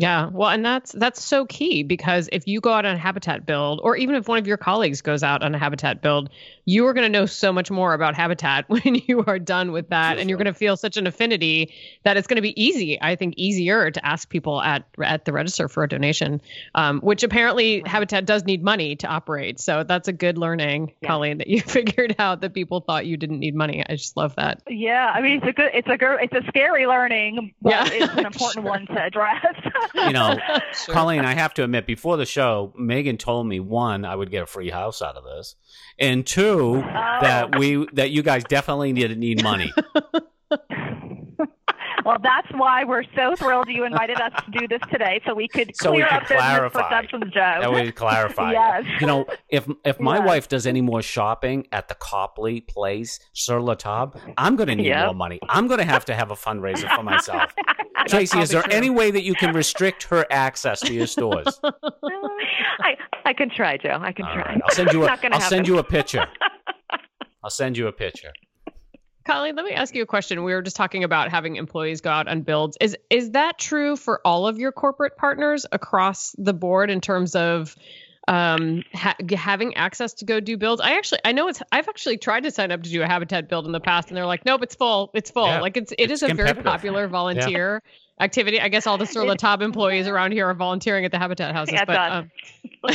Yeah, 0.00 0.30
well, 0.32 0.48
and 0.48 0.64
that's 0.64 0.92
that's 0.92 1.22
so 1.22 1.44
key 1.44 1.82
because 1.82 2.28
if 2.32 2.46
you 2.46 2.60
go 2.60 2.72
out 2.72 2.86
on 2.86 2.94
a 2.94 2.98
habitat 2.98 3.44
build, 3.44 3.80
or 3.82 3.96
even 3.96 4.14
if 4.14 4.28
one 4.28 4.38
of 4.38 4.46
your 4.46 4.56
colleagues 4.56 5.02
goes 5.02 5.22
out 5.22 5.42
on 5.42 5.54
a 5.54 5.58
habitat 5.58 6.00
build, 6.00 6.30
you 6.64 6.86
are 6.86 6.94
going 6.94 7.04
to 7.04 7.10
know 7.18 7.26
so 7.26 7.52
much 7.52 7.70
more 7.70 7.92
about 7.92 8.14
habitat 8.14 8.64
when 8.68 8.94
you 9.06 9.22
are 9.26 9.38
done 9.38 9.72
with 9.72 9.90
that, 9.90 10.16
and 10.18 10.30
you're 10.30 10.38
going 10.38 10.46
to 10.46 10.54
feel 10.54 10.78
such 10.78 10.96
an 10.96 11.06
affinity 11.06 11.74
that 12.04 12.16
it's 12.16 12.26
going 12.26 12.36
to 12.36 12.42
be 12.42 12.58
easy. 12.60 12.98
I 13.02 13.14
think 13.14 13.34
easier 13.36 13.90
to 13.90 14.06
ask 14.06 14.28
people 14.30 14.62
at 14.62 14.84
at 15.04 15.26
the 15.26 15.34
register 15.34 15.68
for 15.68 15.84
a 15.84 15.88
donation, 15.88 16.40
um, 16.74 17.00
which 17.00 17.22
apparently 17.22 17.82
Habitat 17.84 18.24
does 18.24 18.44
need 18.44 18.64
money 18.64 18.96
to 18.96 19.06
operate. 19.06 19.60
So 19.60 19.84
that's 19.84 20.08
a 20.08 20.14
good 20.14 20.38
learning, 20.38 20.92
Yeah. 21.02 21.08
Colleen, 21.08 21.38
that 21.38 21.48
you 21.48 21.60
figured 21.66 22.16
out 22.18 22.40
that 22.40 22.54
people 22.54 22.80
thought 22.80 23.04
you 23.04 23.18
didn't 23.18 23.40
need 23.40 23.54
money. 23.54 23.84
I 23.86 23.96
just 23.96 24.16
love 24.16 24.34
that. 24.36 24.62
Yeah, 24.66 25.12
I 25.14 25.20
mean 25.20 25.38
it's 25.42 25.46
a 25.46 25.52
good, 25.52 25.70
it's 25.74 25.88
a 25.88 25.98
good, 25.98 26.20
it's 26.22 26.32
a 26.34 26.48
scary 26.48 26.86
learning, 26.86 27.52
but 27.60 27.70
Yeah. 27.72 27.84
it's 27.90 28.14
an 28.14 28.24
important 28.24 28.64
one 28.74 28.86
to 28.86 28.98
address. 29.02 29.44
You 29.94 30.12
know, 30.12 30.36
Colleen, 30.88 31.24
I 31.24 31.34
have 31.34 31.54
to 31.54 31.64
admit, 31.64 31.86
before 31.86 32.16
the 32.16 32.26
show, 32.26 32.72
Megan 32.76 33.16
told 33.16 33.46
me 33.46 33.60
one, 33.60 34.04
I 34.04 34.14
would 34.14 34.30
get 34.30 34.42
a 34.42 34.46
free 34.46 34.70
house 34.70 35.02
out 35.02 35.16
of 35.16 35.24
this, 35.24 35.56
and 35.98 36.26
two, 36.26 36.82
that 36.82 37.54
oh. 37.54 37.58
we 37.58 37.86
that 37.92 38.10
you 38.10 38.22
guys 38.22 38.44
definitely 38.44 38.92
need 38.92 39.16
need 39.18 39.42
money. 39.42 39.72
well, 42.04 42.16
that's 42.22 42.48
why 42.52 42.84
we're 42.84 43.04
so 43.16 43.34
thrilled 43.36 43.68
you 43.68 43.84
invited 43.84 44.20
us 44.20 44.32
to 44.44 44.50
do 44.58 44.68
this 44.68 44.80
today, 44.90 45.20
so 45.26 45.34
we 45.34 45.48
could 45.48 45.74
So 45.76 45.90
we 45.90 45.98
clear 45.98 46.06
could 46.08 46.14
up 46.16 46.22
business 46.22 46.38
clarify. 46.40 46.82
perceptions, 46.82 47.24
Joe. 47.32 47.56
That 47.60 47.72
would 47.72 47.94
clarify. 47.94 48.52
Yes. 48.52 48.84
You 49.00 49.06
know, 49.06 49.26
if 49.48 49.68
if 49.84 50.00
my 50.00 50.16
Yes. 50.18 50.26
wife 50.26 50.48
does 50.48 50.66
any 50.66 50.80
more 50.80 51.02
shopping 51.02 51.66
at 51.72 51.88
the 51.88 51.94
Copley 51.94 52.60
Place, 52.62 53.20
Sur 53.32 53.60
La 53.60 53.74
Table, 53.74 54.14
I'm 54.38 54.56
going 54.56 54.68
to 54.68 54.74
need 54.76 54.86
Yep. 54.86 55.04
more 55.06 55.14
money. 55.14 55.38
I'm 55.48 55.66
going 55.66 55.78
to 55.78 55.84
have 55.86 56.04
to 56.06 56.14
have 56.14 56.30
a 56.30 56.36
fundraiser 56.36 56.88
for 56.94 57.02
myself. 57.02 57.54
Tracy, 58.08 58.38
is 58.40 58.48
there 58.50 58.62
true. 58.62 58.72
any 58.72 58.88
way 58.90 59.10
that 59.10 59.22
you 59.24 59.34
can 59.34 59.52
restrict 59.52 60.04
her 60.04 60.24
access 60.30 60.80
to 60.80 60.94
your 60.94 61.06
stores? 61.06 61.60
I, 62.80 62.96
I 63.26 63.32
can 63.34 63.50
try, 63.50 63.76
Joe. 63.76 63.98
I 64.00 64.12
can 64.12 64.24
All 64.24 64.34
try. 64.34 64.42
right, 64.42 64.60
I'll 64.64 64.74
send 64.74 64.92
you 64.92 65.02
a 65.04 65.06
Not 65.06 65.20
gonna 65.22 65.34
I'll 65.34 65.40
send 65.42 65.68
you 65.68 65.78
a 65.78 65.84
picture. 65.84 66.26
I'll 67.44 67.50
send 67.50 67.76
you 67.76 67.86
a 67.88 67.92
picture. 67.92 68.32
Colleen, 69.24 69.54
let 69.54 69.64
me 69.64 69.72
ask 69.72 69.94
you 69.94 70.02
a 70.02 70.06
question. 70.06 70.42
We 70.44 70.52
were 70.54 70.62
just 70.62 70.76
talking 70.76 71.04
about 71.04 71.30
having 71.30 71.56
employees 71.56 72.00
go 72.00 72.10
out 72.10 72.26
on 72.26 72.42
builds. 72.42 72.76
Is 72.80 72.96
is 73.10 73.32
that 73.32 73.58
true 73.58 73.96
for 73.96 74.20
all 74.24 74.46
of 74.46 74.58
your 74.58 74.72
corporate 74.72 75.16
partners 75.16 75.66
across 75.72 76.34
the 76.38 76.54
board 76.54 76.90
in 76.90 77.00
terms 77.00 77.34
of 77.34 77.76
um, 78.28 78.82
ha- 78.94 79.16
having 79.36 79.76
access 79.76 80.14
to 80.14 80.24
go 80.24 80.40
do 80.40 80.56
builds? 80.56 80.80
I 80.80 80.96
actually 80.96 81.20
I 81.24 81.32
know 81.32 81.48
it's 81.48 81.62
I've 81.70 81.88
actually 81.88 82.16
tried 82.16 82.44
to 82.44 82.50
sign 82.50 82.72
up 82.72 82.82
to 82.82 82.90
do 82.90 83.02
a 83.02 83.06
habitat 83.06 83.48
build 83.48 83.66
in 83.66 83.72
the 83.72 83.80
past, 83.80 84.08
and 84.08 84.16
they're 84.16 84.26
like, 84.26 84.46
nope, 84.46 84.62
it's 84.62 84.74
full, 84.74 85.10
it's 85.12 85.30
full. 85.30 85.46
Yeah, 85.46 85.60
like 85.60 85.76
it's 85.76 85.92
it 85.92 86.10
it's 86.10 86.22
is 86.22 86.30
a 86.30 86.34
very 86.34 86.54
popular 86.54 87.06
volunteer. 87.08 87.82
Yeah. 87.84 87.90
Activity. 88.20 88.60
I 88.60 88.68
guess 88.68 88.86
all 88.86 88.98
the 88.98 89.06
Sur 89.12 89.24
La 89.24 89.34
Table 89.34 89.64
employees 89.64 90.06
around 90.06 90.32
here 90.32 90.46
are 90.48 90.54
volunteering 90.54 91.04
at 91.04 91.10
the 91.12 91.18
Habitat 91.18 91.52
houses. 91.54 91.72
Yeah, 91.74 91.84
but, 91.84 91.96
um, 91.98 92.30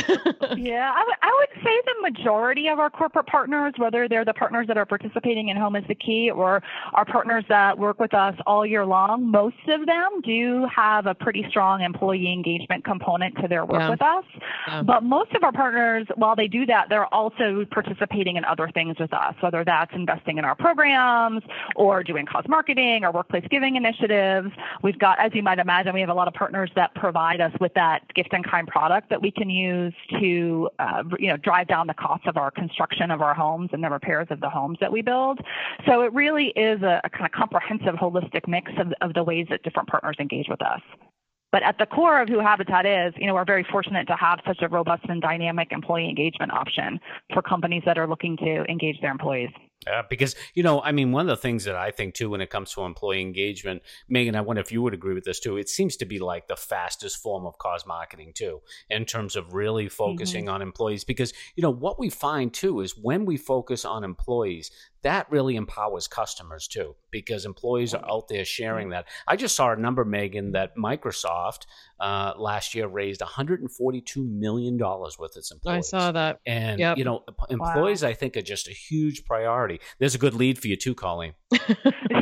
yeah, 0.56 0.92
I, 0.92 0.98
w- 1.00 1.16
I 1.22 1.36
would 1.38 1.64
say 1.64 1.80
the 1.84 2.02
majority 2.10 2.68
of 2.68 2.78
our 2.78 2.90
corporate 2.90 3.26
partners, 3.26 3.74
whether 3.76 4.08
they're 4.08 4.24
the 4.24 4.34
partners 4.34 4.66
that 4.68 4.76
are 4.76 4.86
participating 4.86 5.48
in 5.48 5.56
Home 5.56 5.76
is 5.76 5.84
the 5.88 5.94
Key 5.94 6.30
or 6.30 6.62
our 6.94 7.04
partners 7.04 7.44
that 7.48 7.78
work 7.78 7.98
with 8.00 8.14
us 8.14 8.34
all 8.46 8.64
year 8.66 8.84
long, 8.86 9.30
most 9.30 9.56
of 9.68 9.86
them 9.86 10.20
do 10.24 10.66
have 10.74 11.06
a 11.06 11.14
pretty 11.14 11.44
strong 11.48 11.82
employee 11.82 12.32
engagement 12.32 12.84
component 12.84 13.36
to 13.40 13.48
their 13.48 13.64
work 13.64 13.80
Yeah. 13.80 13.90
with 13.90 14.02
us. 14.02 14.24
Yeah. 14.68 14.82
But 14.82 15.02
most 15.02 15.32
of 15.34 15.44
our 15.44 15.52
partners, 15.52 16.06
while 16.16 16.36
they 16.36 16.48
do 16.48 16.66
that, 16.66 16.88
they're 16.88 17.12
also 17.14 17.64
participating 17.70 18.36
in 18.36 18.44
other 18.44 18.68
things 18.72 18.96
with 18.98 19.12
us, 19.12 19.34
whether 19.40 19.64
that's 19.64 19.92
investing 19.94 20.38
in 20.38 20.44
our 20.44 20.54
programs 20.54 21.42
or 21.76 22.02
doing 22.02 22.26
cause 22.26 22.44
marketing 22.48 23.04
or 23.04 23.12
workplace 23.12 23.44
giving 23.50 23.76
initiatives. 23.76 24.50
We've 24.82 24.98
got, 24.98 25.15
as 25.18 25.32
you 25.34 25.42
might 25.42 25.58
imagine, 25.58 25.94
we 25.94 26.00
have 26.00 26.10
a 26.10 26.14
lot 26.14 26.28
of 26.28 26.34
partners 26.34 26.70
that 26.76 26.94
provide 26.94 27.40
us 27.40 27.52
with 27.60 27.72
that 27.74 28.02
gift 28.14 28.30
and 28.32 28.44
kind 28.44 28.66
product 28.66 29.10
that 29.10 29.20
we 29.20 29.30
can 29.30 29.50
use 29.50 29.94
to, 30.20 30.68
uh, 30.78 31.02
you 31.18 31.28
know, 31.28 31.36
drive 31.36 31.68
down 31.68 31.86
the 31.86 31.94
cost 31.94 32.26
of 32.26 32.36
our 32.36 32.50
construction 32.50 33.10
of 33.10 33.22
our 33.22 33.34
homes 33.34 33.70
and 33.72 33.82
the 33.82 33.90
repairs 33.90 34.26
of 34.30 34.40
the 34.40 34.50
homes 34.50 34.78
that 34.80 34.92
we 34.92 35.02
build. 35.02 35.40
So 35.86 36.02
it 36.02 36.12
really 36.12 36.48
is 36.56 36.82
a, 36.82 37.00
a 37.04 37.10
kind 37.10 37.26
of 37.26 37.32
comprehensive, 37.32 37.94
holistic 37.94 38.46
mix 38.46 38.72
of, 38.78 38.92
of 39.00 39.14
the 39.14 39.24
ways 39.24 39.46
that 39.50 39.62
different 39.62 39.88
partners 39.88 40.16
engage 40.18 40.46
with 40.48 40.62
us. 40.62 40.80
But 41.52 41.62
at 41.62 41.78
the 41.78 41.86
core 41.86 42.20
of 42.20 42.28
who 42.28 42.38
Habitat 42.40 42.84
is, 42.84 43.14
you 43.16 43.26
know, 43.26 43.34
we're 43.34 43.44
very 43.44 43.64
fortunate 43.70 44.06
to 44.08 44.16
have 44.16 44.40
such 44.46 44.62
a 44.62 44.68
robust 44.68 45.04
and 45.08 45.22
dynamic 45.22 45.72
employee 45.72 46.08
engagement 46.08 46.52
option 46.52 47.00
for 47.32 47.40
companies 47.40 47.82
that 47.86 47.96
are 47.96 48.06
looking 48.06 48.36
to 48.38 48.64
engage 48.64 49.00
their 49.00 49.10
employees. 49.10 49.50
Uh, 49.86 50.02
because 50.10 50.34
you 50.54 50.62
know, 50.62 50.80
I 50.82 50.90
mean, 50.90 51.12
one 51.12 51.28
of 51.28 51.36
the 51.36 51.40
things 51.40 51.64
that 51.64 51.76
I 51.76 51.90
think 51.90 52.14
too, 52.14 52.30
when 52.30 52.40
it 52.40 52.50
comes 52.50 52.72
to 52.72 52.82
employee 52.82 53.20
engagement, 53.20 53.82
Megan, 54.08 54.34
I 54.34 54.40
wonder 54.40 54.60
if 54.60 54.72
you 54.72 54.82
would 54.82 54.94
agree 54.94 55.14
with 55.14 55.24
this 55.24 55.38
too. 55.38 55.58
It 55.58 55.68
seems 55.68 55.96
to 55.98 56.04
be 56.04 56.18
like 56.18 56.48
the 56.48 56.56
fastest 56.56 57.22
form 57.22 57.46
of 57.46 57.58
cause 57.58 57.86
marketing 57.86 58.32
too, 58.34 58.62
in 58.90 59.04
terms 59.04 59.36
of 59.36 59.54
really 59.54 59.88
focusing 59.88 60.48
on 60.48 60.60
employees. 60.60 61.04
Because 61.04 61.32
you 61.54 61.62
know 61.62 61.70
what 61.70 62.00
we 62.00 62.10
find 62.10 62.52
too 62.52 62.80
is 62.80 62.96
when 62.96 63.26
we 63.26 63.36
focus 63.36 63.84
on 63.84 64.02
employees, 64.02 64.72
that 65.02 65.30
really 65.30 65.56
empowers 65.56 66.08
customers 66.08 66.66
too, 66.66 66.96
because 67.10 67.44
employees 67.44 67.94
are 67.94 68.04
out 68.10 68.28
there 68.28 68.44
sharing 68.44 68.90
that. 68.90 69.06
I 69.26 69.36
just 69.36 69.54
saw 69.54 69.72
a 69.72 69.76
number, 69.76 70.04
Megan, 70.04 70.52
that 70.52 70.76
Microsoft 70.76 71.66
uh, 72.00 72.32
last 72.36 72.74
year 72.74 72.86
raised 72.88 73.20
142 73.20 74.24
million 74.24 74.76
dollars 74.76 75.18
with 75.18 75.36
its 75.36 75.50
employees. 75.50 75.92
I 75.92 75.98
saw 75.98 76.12
that. 76.12 76.40
And 76.46 76.80
Yep. 76.80 76.98
you 76.98 77.04
know, 77.04 77.24
employees, 77.48 78.02
I 78.04 78.12
think, 78.14 78.36
are 78.36 78.42
just 78.42 78.68
a 78.68 78.72
huge 78.72 79.24
priority. 79.24 79.80
There's 79.98 80.14
a 80.14 80.18
good 80.18 80.34
lead 80.34 80.58
for 80.58 80.68
you 80.68 80.76
too, 80.76 80.94
Colleen. 80.94 81.34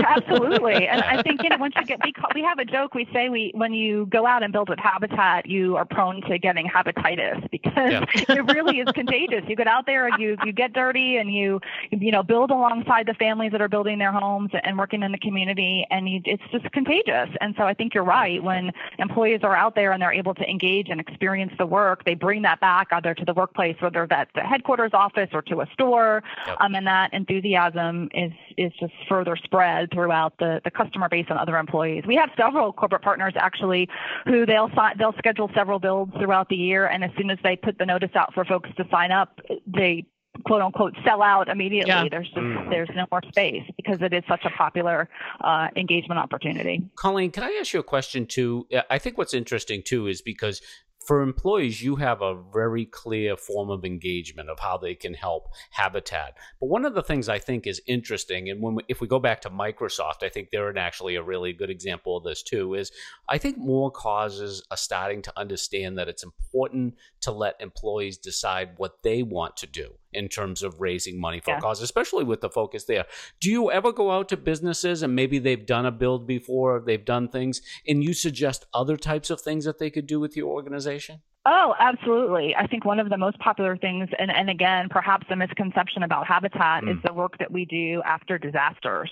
Absolutely, 0.07 0.87
and 0.87 1.01
I 1.03 1.23
think 1.23 1.43
you 1.43 1.49
know 1.49 1.57
once 1.59 1.75
you 1.77 1.85
get 1.85 2.01
we, 2.35 2.43
have 2.43 2.59
a 2.59 2.65
joke 2.65 2.95
we 2.95 3.09
say 3.13 3.29
we 3.29 3.53
when 3.55 3.73
you 3.73 4.07
go 4.07 4.27
out 4.27 4.43
and 4.43 4.53
build 4.53 4.69
with 4.69 4.79
Habitat 4.79 5.47
you 5.47 5.77
are 5.77 5.85
prone 5.85 6.21
to 6.29 6.39
getting 6.39 6.69
habititis 6.69 7.39
because 7.51 7.73
Yeah. 7.77 8.05
it 8.15 8.53
really 8.53 8.79
is 8.81 8.89
contagious. 8.95 9.43
You 9.49 9.57
get 9.57 9.67
out 9.67 9.87
there 9.87 10.07
and 10.07 10.21
you 10.21 10.37
you 10.45 10.53
get 10.53 10.73
dirty 10.73 11.17
and 11.17 11.33
you 11.33 11.61
you 11.91 12.13
know 12.13 12.23
build 12.23 12.51
alongside 12.65 13.07
the 13.07 13.15
families 13.15 13.53
that 13.53 13.61
are 13.61 13.69
building 13.69 13.99
their 13.99 14.13
homes 14.13 14.51
and 14.63 14.79
working 14.79 15.03
in 15.03 15.13
the 15.13 15.19
community 15.19 15.87
and 15.91 16.09
you, 16.09 16.21
it's 16.25 16.43
just 16.51 16.71
contagious. 16.73 17.29
And 17.41 17.55
so 17.57 17.65
I 17.65 17.75
think 17.75 17.95
you're 17.95 18.05
right 18.05 18.43
when 18.43 18.73
employees 18.99 19.41
are 19.43 19.55
out 19.55 19.75
there 19.75 19.93
and 19.93 20.01
they're 20.01 20.13
able 20.13 20.35
to 20.35 20.49
engage 20.49 20.89
and 20.89 21.01
experience 21.01 21.53
the 21.59 21.67
work, 21.67 22.05
they 22.05 22.15
bring 22.15 22.43
that 22.43 22.61
back 22.61 22.89
either 22.93 23.15
to 23.15 23.25
the 23.25 23.35
workplace, 23.35 23.77
whether 23.81 24.07
that's 24.09 24.31
the 24.35 24.41
headquarters 24.41 24.93
office 24.95 25.29
or 25.33 25.43
to 25.43 25.61
a 25.61 25.67
store, 25.73 26.23
Yep. 26.47 26.57
um, 26.61 26.75
and 26.75 26.87
that 26.87 27.13
enthusiasm 27.13 28.09
is 28.15 28.33
is 28.57 28.73
just 28.79 28.93
further 29.09 29.37
spread 29.37 29.91
throughout 29.93 30.37
the, 30.39 30.61
the 30.65 30.71
customer 30.71 31.09
base 31.09 31.27
and 31.29 31.39
other 31.39 31.57
employees. 31.57 32.05
We 32.07 32.17
have 32.17 32.31
several 32.37 32.73
corporate 32.73 33.03
partners 33.03 33.35
actually 33.37 33.89
who 34.27 34.47
they'll 34.47 34.71
they'll 34.99 35.15
schedule 35.19 35.51
several 35.55 35.79
builds 35.79 36.13
throughout 36.15 36.49
the 36.49 36.57
year, 36.57 36.87
and 36.87 37.05
as 37.05 37.11
soon 37.19 37.31
as 37.31 37.39
they 37.43 37.57
put 37.57 37.79
the 37.79 37.87
notice 37.87 38.11
out 38.15 38.33
for 38.35 38.45
folks 38.45 38.71
to 38.77 38.87
sign 38.91 39.11
up, 39.11 39.41
they 39.67 40.07
quote 40.45 40.63
unquote 40.63 40.95
sell 41.05 41.23
out 41.23 41.49
immediately. 41.49 41.91
Yeah. 41.91 42.09
There's 42.11 42.27
just 42.29 42.35
Mm. 42.37 42.71
there's 42.71 42.91
no 42.95 43.07
more 43.11 43.23
space 43.29 43.63
because 43.77 44.03
it 44.03 44.13
is 44.13 44.23
such 44.29 44.45
a 44.45 44.51
popular 44.51 45.09
uh, 45.41 45.69
engagement 45.77 46.19
opportunity. 46.19 46.83
Colleen, 46.97 47.31
can 47.31 47.45
I 47.45 47.57
ask 47.61 47.73
you 47.73 47.81
a 47.81 47.85
question 47.85 48.27
too? 48.27 48.67
Uh, 48.75 48.83
I 48.91 48.99
think 48.99 49.17
what's 49.17 49.35
interesting 49.35 49.83
too 49.83 50.07
is 50.07 50.21
because 50.21 50.61
for 51.07 51.21
employees, 51.21 51.83
you 51.83 51.97
have 51.97 52.23
a 52.23 52.35
very 52.35 52.87
clear 52.87 53.37
form 53.37 53.69
of 53.69 53.85
engagement 53.85 54.49
of 54.49 54.61
how 54.61 54.79
they 54.79 54.95
can 54.95 55.13
help 55.13 55.49
Habitat. 55.71 56.35
But 56.59 56.69
one 56.69 56.87
of 56.87 56.95
the 56.95 57.03
things 57.03 57.29
I 57.29 57.39
think 57.39 57.67
is 57.67 57.83
interesting, 57.87 58.49
and 58.49 58.63
when 58.63 58.77
we, 58.77 58.85
if 58.89 59.03
we 59.03 59.07
go 59.07 59.19
back 59.19 59.43
to 59.43 59.51
Microsoft, 59.51 60.23
I 60.23 60.31
think 60.31 60.49
they're 60.51 60.71
an 60.71 60.79
actually 60.79 61.17
a 61.17 61.23
really 61.23 61.53
good 61.53 61.69
example 61.69 62.17
of 62.17 62.25
this 62.25 62.43
too. 62.43 62.75
Is 62.75 62.91
I 63.29 63.37
think 63.37 63.59
more 63.59 63.91
causes 63.91 64.63
are 64.71 64.79
starting 64.79 65.21
to 65.23 65.33
understand 65.39 65.99
that 65.99 66.09
it's 66.09 66.25
important 66.25 66.95
to 67.21 67.33
let 67.33 67.61
employees 67.61 68.17
decide 68.17 68.71
what 68.79 69.03
they 69.03 69.23
want 69.23 69.59
to 69.59 69.67
do 69.67 69.97
in 70.15 70.29
terms 70.29 70.63
of 70.63 70.81
raising 70.81 71.21
money 71.21 71.41
for 71.41 71.51
Yeah. 71.53 71.59
a 71.59 71.61
cause, 71.61 71.83
especially 71.83 72.25
with 72.25 72.41
the 72.41 72.51
focus 72.51 72.85
there. 72.85 73.07
Do 73.41 73.51
you 73.51 73.71
ever 73.71 73.93
go 73.93 74.11
out 74.11 74.29
to 74.31 74.37
businesses 74.37 75.03
and 75.03 75.15
maybe 75.15 75.39
they've 75.39 75.67
done 75.67 75.87
a 75.87 75.91
build 75.93 76.27
before, 76.27 76.83
they've 76.85 77.05
done 77.05 77.29
things, 77.29 77.61
and 77.87 78.03
you 78.05 78.15
suggest 78.15 78.67
other 78.73 78.97
types 78.97 79.31
of 79.31 79.41
things 79.41 79.65
that 79.65 79.79
they 79.79 79.91
could 79.91 80.07
do 80.07 80.21
with 80.21 80.37
your 80.37 80.51
organization? 80.53 81.23
Oh, 81.47 81.75
absolutely. 81.79 82.57
I 82.57 82.67
think 82.67 82.87
one 82.87 82.99
of 82.99 83.11
the 83.11 83.19
most 83.19 83.39
popular 83.39 83.77
things, 83.77 84.09
and, 84.19 84.31
and 84.31 84.49
again, 84.49 84.89
perhaps 84.89 85.27
a 85.29 85.37
misconception 85.37 86.03
about 86.03 86.27
Habitat, 86.27 86.85
is 86.85 86.97
Mm. 86.97 87.03
the 87.03 87.13
work 87.13 87.37
that 87.39 87.51
we 87.53 87.67
do 87.67 88.01
after 88.07 88.39
disasters. 88.39 89.11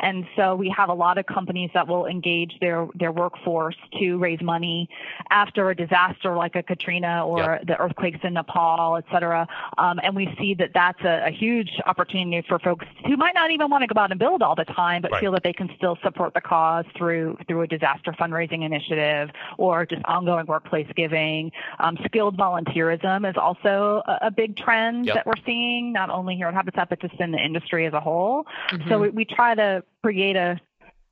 And 0.00 0.26
so 0.36 0.54
we 0.54 0.68
have 0.76 0.88
a 0.90 0.94
lot 0.94 1.16
of 1.18 1.26
companies 1.26 1.70
that 1.74 1.86
will 1.88 2.06
engage 2.06 2.58
their, 2.60 2.86
their 2.94 3.12
workforce 3.12 3.76
to 3.98 4.16
raise 4.18 4.40
money 4.42 4.88
after 5.30 5.70
a 5.70 5.74
disaster 5.76 6.34
like 6.36 6.54
a 6.54 6.62
Katrina 6.62 7.26
or 7.26 7.38
Yep. 7.38 7.66
the 7.66 7.76
earthquakes 7.78 8.20
in 8.22 8.34
Nepal, 8.34 8.96
et 8.96 9.04
cetera. 9.12 9.46
Um, 9.78 9.98
and 10.02 10.14
we 10.16 10.34
see 10.38 10.54
that 10.54 10.70
that's 10.74 11.00
a, 11.02 11.26
a 11.26 11.30
huge 11.30 11.70
opportunity 11.86 12.42
for 12.46 12.58
folks 12.58 12.86
who 13.06 13.16
might 13.16 13.34
not 13.34 13.50
even 13.50 13.70
want 13.70 13.82
to 13.82 13.86
go 13.94 14.00
out 14.00 14.10
and 14.10 14.18
build 14.20 14.42
all 14.42 14.54
the 14.54 14.64
time, 14.66 15.02
but 15.02 15.12
Right. 15.12 15.20
feel 15.20 15.32
that 15.32 15.42
they 15.42 15.52
can 15.52 15.70
still 15.76 15.98
support 16.02 16.32
the 16.34 16.40
cause 16.42 16.84
through 16.96 17.36
through 17.48 17.62
a 17.62 17.66
disaster 17.66 18.12
fundraising 18.12 18.62
initiative 18.64 19.30
or 19.58 19.84
just 19.86 20.04
ongoing 20.06 20.46
workplace 20.46 20.86
giving. 20.94 21.52
Um, 21.78 21.98
skilled 22.04 22.36
volunteerism 22.36 23.28
is 23.28 23.36
also 23.36 24.02
a, 24.06 24.26
a 24.26 24.30
big 24.30 24.56
trend 24.56 25.06
Yep. 25.06 25.14
that 25.14 25.26
we're 25.26 25.42
seeing, 25.44 25.92
not 25.92 26.10
only 26.10 26.36
here 26.36 26.48
at 26.48 26.54
Habitat, 26.54 26.88
but 26.88 27.00
just 27.00 27.14
in 27.20 27.32
the 27.32 27.38
industry 27.38 27.86
as 27.86 27.92
a 27.92 28.00
whole. 28.00 28.44
Mm-hmm. 28.70 28.88
So 28.88 28.98
we, 29.00 29.10
we 29.10 29.24
try 29.24 29.54
to 29.54 29.82
create 30.02 30.36
a, 30.36 30.60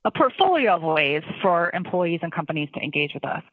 a 0.03 0.11
portfolio 0.11 0.75
of 0.75 0.83
ways 0.83 1.23
for 1.41 1.71
employees 1.73 2.19
and 2.23 2.31
companies 2.31 2.69
to 2.73 2.79
engage 2.81 3.13
with 3.13 3.25
us. 3.25 3.43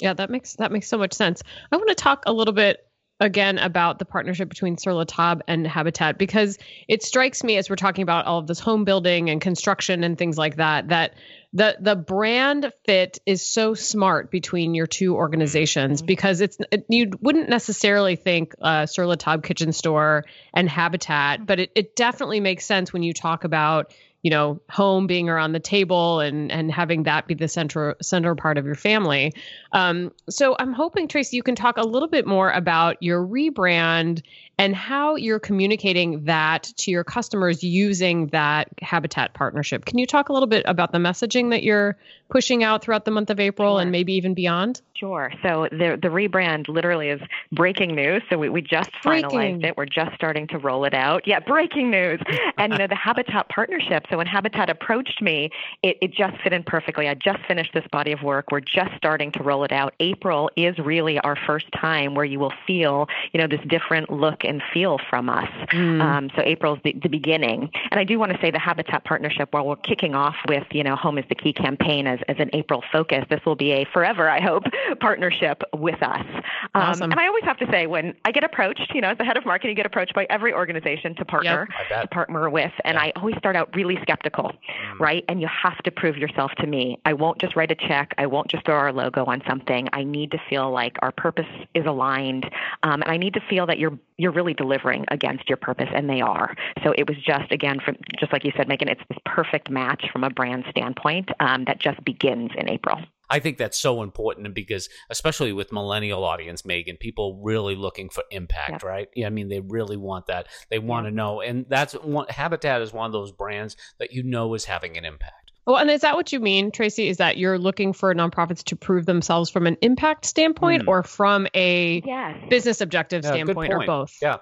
Yeah, 0.00 0.14
that 0.14 0.30
makes 0.30 0.54
that 0.54 0.72
makes 0.72 0.88
so 0.88 0.96
much 0.96 1.12
sense. 1.12 1.42
I 1.70 1.76
want 1.76 1.88
to 1.90 1.94
talk 1.94 2.22
a 2.26 2.32
little 2.32 2.54
bit 2.54 2.86
again 3.20 3.58
about 3.58 3.98
the 3.98 4.04
partnership 4.06 4.48
between 4.48 4.78
Sur 4.78 4.94
La 4.94 5.04
Table 5.04 5.42
and 5.46 5.66
Habitat 5.66 6.18
because 6.18 6.58
it 6.88 7.02
strikes 7.02 7.44
me 7.44 7.58
as 7.58 7.68
we're 7.68 7.76
talking 7.76 8.02
about 8.02 8.24
all 8.24 8.38
of 8.38 8.46
this 8.46 8.58
home 8.58 8.84
building 8.84 9.28
and 9.28 9.40
construction 9.40 10.02
and 10.02 10.16
things 10.16 10.38
like 10.38 10.56
that 10.56 10.88
that 10.88 11.14
the 11.52 11.76
the 11.80 11.96
brand 11.96 12.72
fit 12.86 13.18
is 13.26 13.46
so 13.46 13.74
smart 13.74 14.30
between 14.30 14.74
your 14.74 14.86
two 14.86 15.14
organizations 15.16 16.00
because 16.00 16.40
it's 16.40 16.56
it, 16.72 16.86
you 16.88 17.10
wouldn't 17.20 17.48
necessarily 17.48 18.16
think 18.16 18.54
uh, 18.60 18.86
Sur 18.86 19.06
La 19.06 19.16
Table 19.16 19.42
Kitchen 19.42 19.72
Store 19.72 20.24
and 20.54 20.68
Habitat, 20.68 21.44
but 21.44 21.60
it, 21.60 21.72
it 21.74 21.96
definitely 21.96 22.40
makes 22.40 22.64
sense 22.64 22.92
when 22.92 23.02
you 23.02 23.12
talk 23.12 23.44
about 23.44 23.92
you 24.22 24.30
know 24.30 24.60
home 24.68 25.06
being 25.06 25.28
around 25.28 25.52
the 25.52 25.60
table 25.60 26.20
and 26.20 26.52
and 26.52 26.70
having 26.70 27.04
that 27.04 27.26
be 27.26 27.34
the 27.34 27.48
center 27.48 27.96
center 28.02 28.34
part 28.34 28.58
of 28.58 28.66
your 28.66 28.74
family. 28.74 29.32
Um, 29.72 30.12
so 30.28 30.56
i'm 30.58 30.72
hoping 30.72 31.08
tracy 31.08 31.36
you 31.36 31.42
can 31.42 31.54
talk 31.54 31.76
a 31.78 31.82
little 31.82 32.08
bit 32.08 32.26
more 32.26 32.50
about 32.50 33.02
your 33.02 33.26
rebrand 33.26 34.22
and 34.58 34.76
how 34.76 35.16
you're 35.16 35.38
communicating 35.38 36.24
that 36.24 36.64
to 36.76 36.90
your 36.90 37.02
customers 37.04 37.62
using 37.64 38.26
that 38.26 38.68
habitat 38.82 39.32
partnership. 39.32 39.86
Can 39.86 39.98
you 39.98 40.06
talk 40.06 40.28
a 40.28 40.34
little 40.34 40.48
bit 40.48 40.64
about 40.66 40.92
the 40.92 40.98
messaging 40.98 41.50
that 41.50 41.62
you're 41.62 41.96
pushing 42.28 42.62
out 42.62 42.82
throughout 42.84 43.06
the 43.06 43.10
month 43.10 43.30
of 43.30 43.40
april 43.40 43.76
Sure. 43.76 43.80
and 43.80 43.90
maybe 43.90 44.12
even 44.14 44.34
beyond 44.34 44.82
Sure. 45.00 45.32
So 45.42 45.66
the 45.70 45.98
the 46.00 46.08
rebrand 46.08 46.68
literally 46.68 47.08
is 47.08 47.22
breaking 47.52 47.94
news. 47.94 48.22
So 48.28 48.36
we, 48.36 48.50
we 48.50 48.60
just 48.60 48.90
finalized 49.02 49.30
Breaking. 49.30 49.62
it. 49.62 49.76
We're 49.78 49.86
just 49.86 50.14
starting 50.14 50.46
to 50.48 50.58
roll 50.58 50.84
it 50.84 50.92
out. 50.92 51.26
Yeah, 51.26 51.40
breaking 51.40 51.90
news. 51.90 52.20
And 52.58 52.74
you 52.74 52.78
know 52.78 52.86
the 52.86 52.94
Habitat 52.94 53.48
partnership. 53.48 54.04
So 54.10 54.18
when 54.18 54.26
Habitat 54.26 54.68
approached 54.68 55.22
me, 55.22 55.48
it, 55.82 55.96
it 56.02 56.12
just 56.12 56.36
fit 56.42 56.52
in 56.52 56.62
perfectly. 56.62 57.08
I 57.08 57.14
just 57.14 57.38
finished 57.48 57.72
this 57.72 57.84
body 57.90 58.12
of 58.12 58.22
work. 58.22 58.52
We're 58.52 58.60
just 58.60 58.94
starting 58.94 59.32
to 59.32 59.42
roll 59.42 59.64
it 59.64 59.72
out. 59.72 59.94
April 60.00 60.50
is 60.56 60.78
really 60.78 61.18
our 61.20 61.36
first 61.46 61.72
time 61.72 62.14
where 62.14 62.26
you 62.26 62.38
will 62.38 62.52
feel, 62.66 63.08
you 63.32 63.40
know, 63.40 63.46
this 63.46 63.60
different 63.68 64.10
look 64.10 64.44
and 64.44 64.62
feel 64.70 64.98
from 65.08 65.30
us. 65.30 65.48
Mm. 65.72 66.02
Um, 66.02 66.30
so 66.36 66.42
April's 66.42 66.80
the, 66.84 66.92
the 67.02 67.08
beginning. 67.08 67.70
And 67.90 67.98
I 67.98 68.04
do 68.04 68.18
want 68.18 68.32
to 68.32 68.38
say 68.42 68.50
the 68.50 68.58
Habitat 68.58 69.04
partnership, 69.04 69.48
while 69.52 69.66
we're 69.66 69.76
kicking 69.76 70.14
off 70.14 70.36
with, 70.46 70.66
you 70.72 70.84
know, 70.84 70.94
Home 70.96 71.16
is 71.16 71.24
the 71.30 71.34
Key 71.34 71.54
campaign 71.54 72.06
as, 72.06 72.18
as 72.28 72.36
an 72.38 72.50
April 72.52 72.84
focus, 72.92 73.24
this 73.30 73.40
will 73.46 73.56
be 73.56 73.72
a 73.72 73.86
forever, 73.86 74.28
I 74.28 74.40
hope, 74.40 74.64
partnership 74.96 75.62
with 75.74 76.02
us. 76.02 76.26
Um, 76.74 76.82
awesome. 76.82 77.10
And 77.10 77.20
I 77.20 77.26
always 77.26 77.44
have 77.44 77.58
to 77.58 77.66
say, 77.70 77.86
when 77.86 78.14
I 78.24 78.32
get 78.32 78.44
approached, 78.44 78.92
you 78.94 79.00
know, 79.00 79.08
as 79.08 79.18
the 79.18 79.24
head 79.24 79.36
of 79.36 79.44
marketing, 79.44 79.70
you 79.70 79.76
get 79.76 79.86
approached 79.86 80.14
by 80.14 80.26
every 80.30 80.52
organization 80.52 81.14
to 81.16 81.24
partner, 81.24 81.68
yep. 81.90 82.02
to 82.02 82.08
partner 82.08 82.48
with. 82.50 82.72
And 82.84 82.98
I 82.98 83.12
always 83.16 83.36
start 83.36 83.56
out 83.56 83.74
really 83.74 83.98
skeptical, 84.02 84.44
mm. 84.44 84.98
right? 84.98 85.24
And 85.28 85.40
you 85.40 85.48
have 85.48 85.78
to 85.78 85.90
prove 85.90 86.16
yourself 86.16 86.52
to 86.58 86.66
me. 86.66 86.98
I 87.04 87.12
won't 87.12 87.40
just 87.40 87.56
write 87.56 87.70
a 87.70 87.74
check. 87.74 88.14
I 88.18 88.26
won't 88.26 88.48
just 88.48 88.64
throw 88.64 88.76
our 88.76 88.92
logo 88.92 89.24
on 89.24 89.42
something. 89.48 89.88
I 89.92 90.04
need 90.04 90.30
to 90.32 90.38
feel 90.48 90.70
like 90.70 90.96
our 91.02 91.12
purpose 91.12 91.46
is 91.74 91.86
aligned, 91.86 92.44
um, 92.82 93.02
and 93.02 93.10
I 93.10 93.16
need 93.16 93.34
to 93.34 93.40
feel 93.48 93.66
that 93.66 93.78
you're 93.78 93.98
you're 94.16 94.32
really 94.32 94.54
delivering 94.54 95.04
against 95.08 95.48
your 95.48 95.56
purpose, 95.56 95.88
and 95.94 96.08
they 96.08 96.20
are. 96.20 96.54
So 96.84 96.92
it 96.96 97.08
was 97.08 97.16
just 97.18 97.50
again, 97.52 97.80
from 97.84 97.96
just 98.18 98.32
like 98.32 98.44
you 98.44 98.52
said, 98.56 98.68
Megan, 98.68 98.88
it's 98.88 99.00
this 99.08 99.18
perfect 99.24 99.70
match 99.70 100.06
from 100.12 100.24
a 100.24 100.30
brand 100.30 100.64
standpoint 100.70 101.30
um, 101.40 101.64
that 101.64 101.80
just 101.80 102.04
begins 102.04 102.50
in 102.56 102.68
April. 102.68 103.00
I 103.30 103.38
think 103.38 103.58
that's 103.58 103.78
so 103.78 104.02
important 104.02 104.52
because, 104.54 104.88
especially 105.08 105.52
with 105.52 105.72
millennial 105.72 106.24
audience, 106.24 106.64
Megan, 106.64 106.96
people 106.96 107.40
really 107.42 107.76
looking 107.76 108.08
for 108.10 108.24
impact, 108.30 108.70
yep. 108.70 108.82
right? 108.82 109.08
Yeah, 109.14 109.28
I 109.28 109.30
mean, 109.30 109.48
they 109.48 109.60
really 109.60 109.96
want 109.96 110.26
that. 110.26 110.48
They 110.68 110.80
want 110.80 111.06
to 111.06 111.10
know, 111.10 111.40
and 111.40 111.64
that's 111.68 111.94
one, 111.94 112.26
Habitat 112.28 112.82
is 112.82 112.92
one 112.92 113.06
of 113.06 113.12
those 113.12 113.32
brands 113.32 113.76
that 113.98 114.12
you 114.12 114.22
know 114.24 114.52
is 114.54 114.64
having 114.64 114.96
an 114.96 115.04
impact. 115.04 115.52
Well, 115.66 115.76
and 115.76 115.90
is 115.90 116.00
that 116.00 116.16
what 116.16 116.32
you 116.32 116.40
mean, 116.40 116.72
Tracy? 116.72 117.08
Is 117.08 117.18
that 117.18 117.36
you're 117.36 117.58
looking 117.58 117.92
for 117.92 118.12
nonprofits 118.14 118.64
to 118.64 118.76
prove 118.76 119.06
themselves 119.06 119.50
from 119.50 119.66
an 119.66 119.76
impact 119.82 120.24
standpoint 120.24 120.84
mm. 120.84 120.88
or 120.88 121.02
from 121.02 121.46
a 121.54 122.02
yes. 122.04 122.36
business 122.48 122.80
objective 122.80 123.22
yeah, 123.24 123.30
standpoint 123.30 123.72
or 123.72 123.84
both? 123.86 124.16
Yeah. 124.20 124.38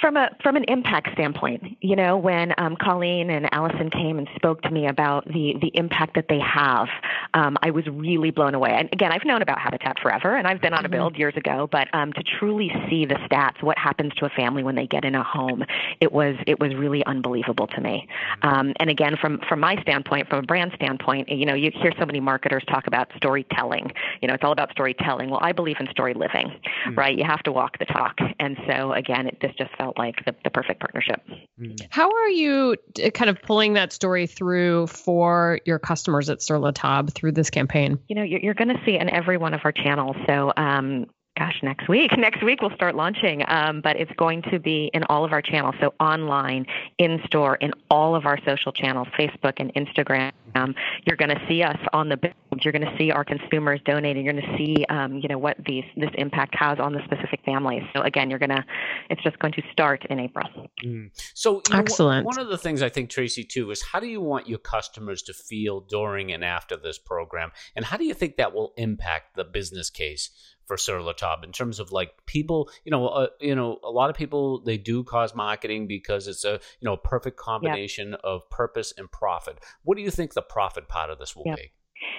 From 0.00 0.16
a 0.16 0.30
from 0.42 0.56
an 0.56 0.64
impact 0.64 1.10
standpoint, 1.12 1.76
you 1.80 1.94
know, 1.94 2.18
when 2.18 2.52
um, 2.58 2.74
Colleen 2.74 3.30
and 3.30 3.48
Allison 3.54 3.88
came 3.88 4.18
and 4.18 4.28
spoke 4.34 4.62
to 4.62 4.70
me 4.70 4.88
about 4.88 5.26
the 5.26 5.54
the 5.60 5.70
impact 5.74 6.16
that 6.16 6.26
they 6.28 6.40
have, 6.40 6.88
um, 7.34 7.56
I 7.62 7.70
was 7.70 7.86
really 7.86 8.32
blown 8.32 8.56
away. 8.56 8.70
And 8.72 8.88
again, 8.92 9.12
I've 9.12 9.24
known 9.24 9.42
about 9.42 9.60
Habitat 9.60 10.00
forever, 10.00 10.34
and 10.34 10.48
I've 10.48 10.60
been 10.60 10.74
on 10.74 10.84
a 10.84 10.88
mm-hmm. 10.88 10.96
build 10.96 11.16
years 11.16 11.36
ago, 11.36 11.68
but 11.70 11.86
um, 11.94 12.12
to 12.14 12.24
truly 12.24 12.68
see 12.90 13.06
the 13.06 13.14
stats, 13.14 13.62
what 13.62 13.78
happens 13.78 14.12
to 14.16 14.24
a 14.24 14.28
family 14.28 14.64
when 14.64 14.74
they 14.74 14.88
get 14.88 15.04
in 15.04 15.14
a 15.14 15.22
home, 15.22 15.62
it 16.00 16.10
was 16.10 16.34
it 16.48 16.58
was 16.58 16.74
really 16.74 17.06
unbelievable 17.06 17.68
to 17.68 17.80
me. 17.80 18.08
Um, 18.42 18.72
and 18.80 18.90
again, 18.90 19.16
from 19.20 19.38
from 19.48 19.60
my 19.60 19.80
standpoint, 19.82 20.28
from 20.28 20.40
a 20.40 20.42
brand 20.42 20.72
standpoint, 20.74 21.28
you 21.28 21.46
know, 21.46 21.54
you 21.54 21.70
hear 21.72 21.92
so 21.96 22.04
many 22.06 22.18
marketers 22.18 22.64
talk 22.66 22.88
about 22.88 23.08
storytelling. 23.16 23.92
You 24.20 24.26
know, 24.26 24.34
it's 24.34 24.42
all 24.42 24.52
about 24.52 24.72
storytelling. 24.72 25.30
Well, 25.30 25.40
I 25.40 25.52
believe 25.52 25.76
in 25.78 25.86
story 25.92 26.14
living, 26.14 26.48
mm-hmm. 26.48 26.96
right? 26.96 27.16
You 27.16 27.24
have 27.24 27.44
to 27.44 27.52
walk 27.52 27.78
the 27.78 27.84
talk, 27.84 28.18
and 28.40 28.56
so 28.66 28.92
again, 28.94 29.28
it, 29.28 29.43
this 29.44 29.54
just 29.58 29.76
felt 29.76 29.98
like 29.98 30.24
the, 30.24 30.34
the 30.44 30.50
perfect 30.50 30.80
partnership. 30.80 31.20
Hmm. 31.58 31.74
How 31.90 32.10
are 32.10 32.28
you 32.28 32.76
kind 33.12 33.28
of 33.28 33.40
pulling 33.42 33.74
that 33.74 33.92
story 33.92 34.26
through 34.26 34.86
for 34.86 35.60
your 35.66 35.78
customers 35.78 36.30
at 36.30 36.42
Sur 36.42 36.58
La 36.58 36.70
Table 36.70 37.08
through 37.14 37.32
this 37.32 37.50
campaign? 37.50 37.98
You 38.08 38.16
know, 38.16 38.22
you're, 38.22 38.40
you're 38.40 38.54
going 38.54 38.68
to 38.68 38.80
see 38.86 38.96
in 38.96 39.10
every 39.10 39.36
one 39.36 39.54
of 39.54 39.60
our 39.64 39.72
channels. 39.72 40.16
So, 40.26 40.52
um, 40.56 41.06
gosh, 41.36 41.60
next 41.62 41.88
week. 41.88 42.16
Next 42.18 42.42
week 42.42 42.62
we'll 42.62 42.74
start 42.74 42.94
launching, 42.94 43.42
um, 43.48 43.80
but 43.80 43.96
it's 43.96 44.12
going 44.12 44.42
to 44.50 44.58
be 44.58 44.90
in 44.94 45.04
all 45.04 45.24
of 45.24 45.32
our 45.32 45.42
channels. 45.42 45.74
So 45.80 45.94
online, 46.00 46.66
in 46.98 47.20
store, 47.26 47.56
in 47.56 47.72
all 47.90 48.14
of 48.14 48.26
our 48.26 48.38
social 48.44 48.72
channels, 48.72 49.08
Facebook 49.18 49.54
and 49.58 49.72
Instagram. 49.74 50.32
Um, 50.54 50.74
you're 51.04 51.16
going 51.16 51.30
to 51.30 51.42
see 51.48 51.62
us 51.62 51.78
on 51.92 52.08
the 52.08 52.16
build. 52.16 52.34
You're 52.60 52.72
going 52.72 52.86
to 52.86 52.96
see 52.96 53.10
our 53.10 53.24
consumers 53.24 53.80
donating. 53.84 54.24
You're 54.24 54.34
going 54.34 54.44
to 54.44 54.56
see, 54.56 54.84
um, 54.88 55.18
you 55.18 55.28
know, 55.28 55.38
what 55.38 55.56
these 55.66 55.84
this 55.96 56.10
impact 56.14 56.54
has 56.56 56.78
on 56.78 56.92
the 56.92 57.00
specific 57.04 57.40
families. 57.44 57.82
So 57.94 58.02
again, 58.02 58.30
you're 58.30 58.38
going 58.38 58.50
to, 58.50 58.64
it's 59.10 59.22
just 59.22 59.36
going 59.40 59.52
to 59.54 59.62
start 59.72 60.06
in 60.06 60.20
April. 60.20 60.48
Mm. 60.84 61.10
So 61.34 61.60
excellent. 61.72 62.24
Know, 62.24 62.28
one 62.28 62.38
of 62.38 62.48
the 62.48 62.58
things 62.58 62.82
I 62.82 62.88
think 62.88 63.10
Tracy 63.10 63.42
too 63.42 63.72
is 63.72 63.82
how 63.82 63.98
do 63.98 64.06
you 64.06 64.20
want 64.20 64.48
your 64.48 64.58
customers 64.58 65.22
to 65.22 65.34
feel 65.34 65.80
during 65.80 66.32
and 66.32 66.44
after 66.44 66.76
this 66.76 66.98
program, 66.98 67.50
and 67.74 67.84
how 67.84 67.96
do 67.96 68.04
you 68.04 68.14
think 68.14 68.36
that 68.36 68.54
will 68.54 68.72
impact 68.76 69.34
the 69.34 69.44
business 69.44 69.90
case? 69.90 70.30
For 70.66 70.76
La 70.88 71.12
in 71.42 71.52
terms 71.52 71.80
of 71.80 71.92
like 71.92 72.12
people, 72.26 72.70
you 72.84 72.90
know, 72.90 73.08
uh, 73.08 73.26
you 73.40 73.54
know, 73.54 73.78
a 73.82 73.90
lot 73.90 74.10
of 74.10 74.16
people 74.16 74.60
they 74.60 74.78
do 74.78 75.04
cause 75.04 75.34
marketing 75.34 75.86
because 75.86 76.28
it's 76.28 76.44
a 76.44 76.60
you 76.80 76.86
know 76.86 76.96
perfect 76.96 77.36
combination 77.36 78.14
of 78.14 78.48
purpose 78.50 78.92
and 78.96 79.10
profit. 79.10 79.58
What 79.82 79.96
do 79.96 80.02
you 80.02 80.10
think 80.10 80.34
the 80.34 80.42
profit 80.42 80.88
part 80.88 81.10
of 81.10 81.18
this 81.18 81.36
will 81.36 81.44
be? 81.44 81.72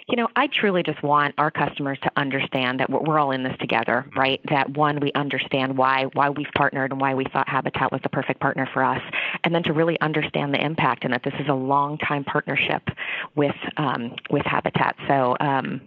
You 0.07 0.15
know, 0.17 0.27
I 0.35 0.47
truly 0.47 0.83
just 0.83 1.01
want 1.03 1.35
our 1.37 1.51
customers 1.51 1.97
to 2.03 2.11
understand 2.15 2.79
that 2.79 2.89
we're 2.89 3.19
all 3.19 3.31
in 3.31 3.43
this 3.43 3.55
together, 3.59 4.05
mm-hmm. 4.07 4.19
right? 4.19 4.41
That 4.49 4.75
one, 4.75 4.99
we 4.99 5.11
understand 5.13 5.77
why 5.77 6.05
why 6.13 6.29
we've 6.29 6.51
partnered 6.55 6.91
and 6.91 7.01
why 7.01 7.13
we 7.13 7.25
thought 7.31 7.49
Habitat 7.49 7.91
was 7.91 8.01
the 8.01 8.09
perfect 8.09 8.39
partner 8.39 8.67
for 8.73 8.83
us, 8.83 9.01
and 9.43 9.53
then 9.53 9.63
to 9.63 9.73
really 9.73 9.99
understand 10.01 10.53
the 10.53 10.63
impact 10.63 11.03
and 11.03 11.13
that 11.13 11.23
this 11.23 11.33
is 11.39 11.47
a 11.49 11.53
long 11.53 11.97
time 11.97 12.23
partnership 12.23 12.83
with 13.35 13.55
um, 13.77 14.15
with 14.29 14.45
Habitat. 14.45 14.95
So. 15.07 15.35
Um, 15.39 15.81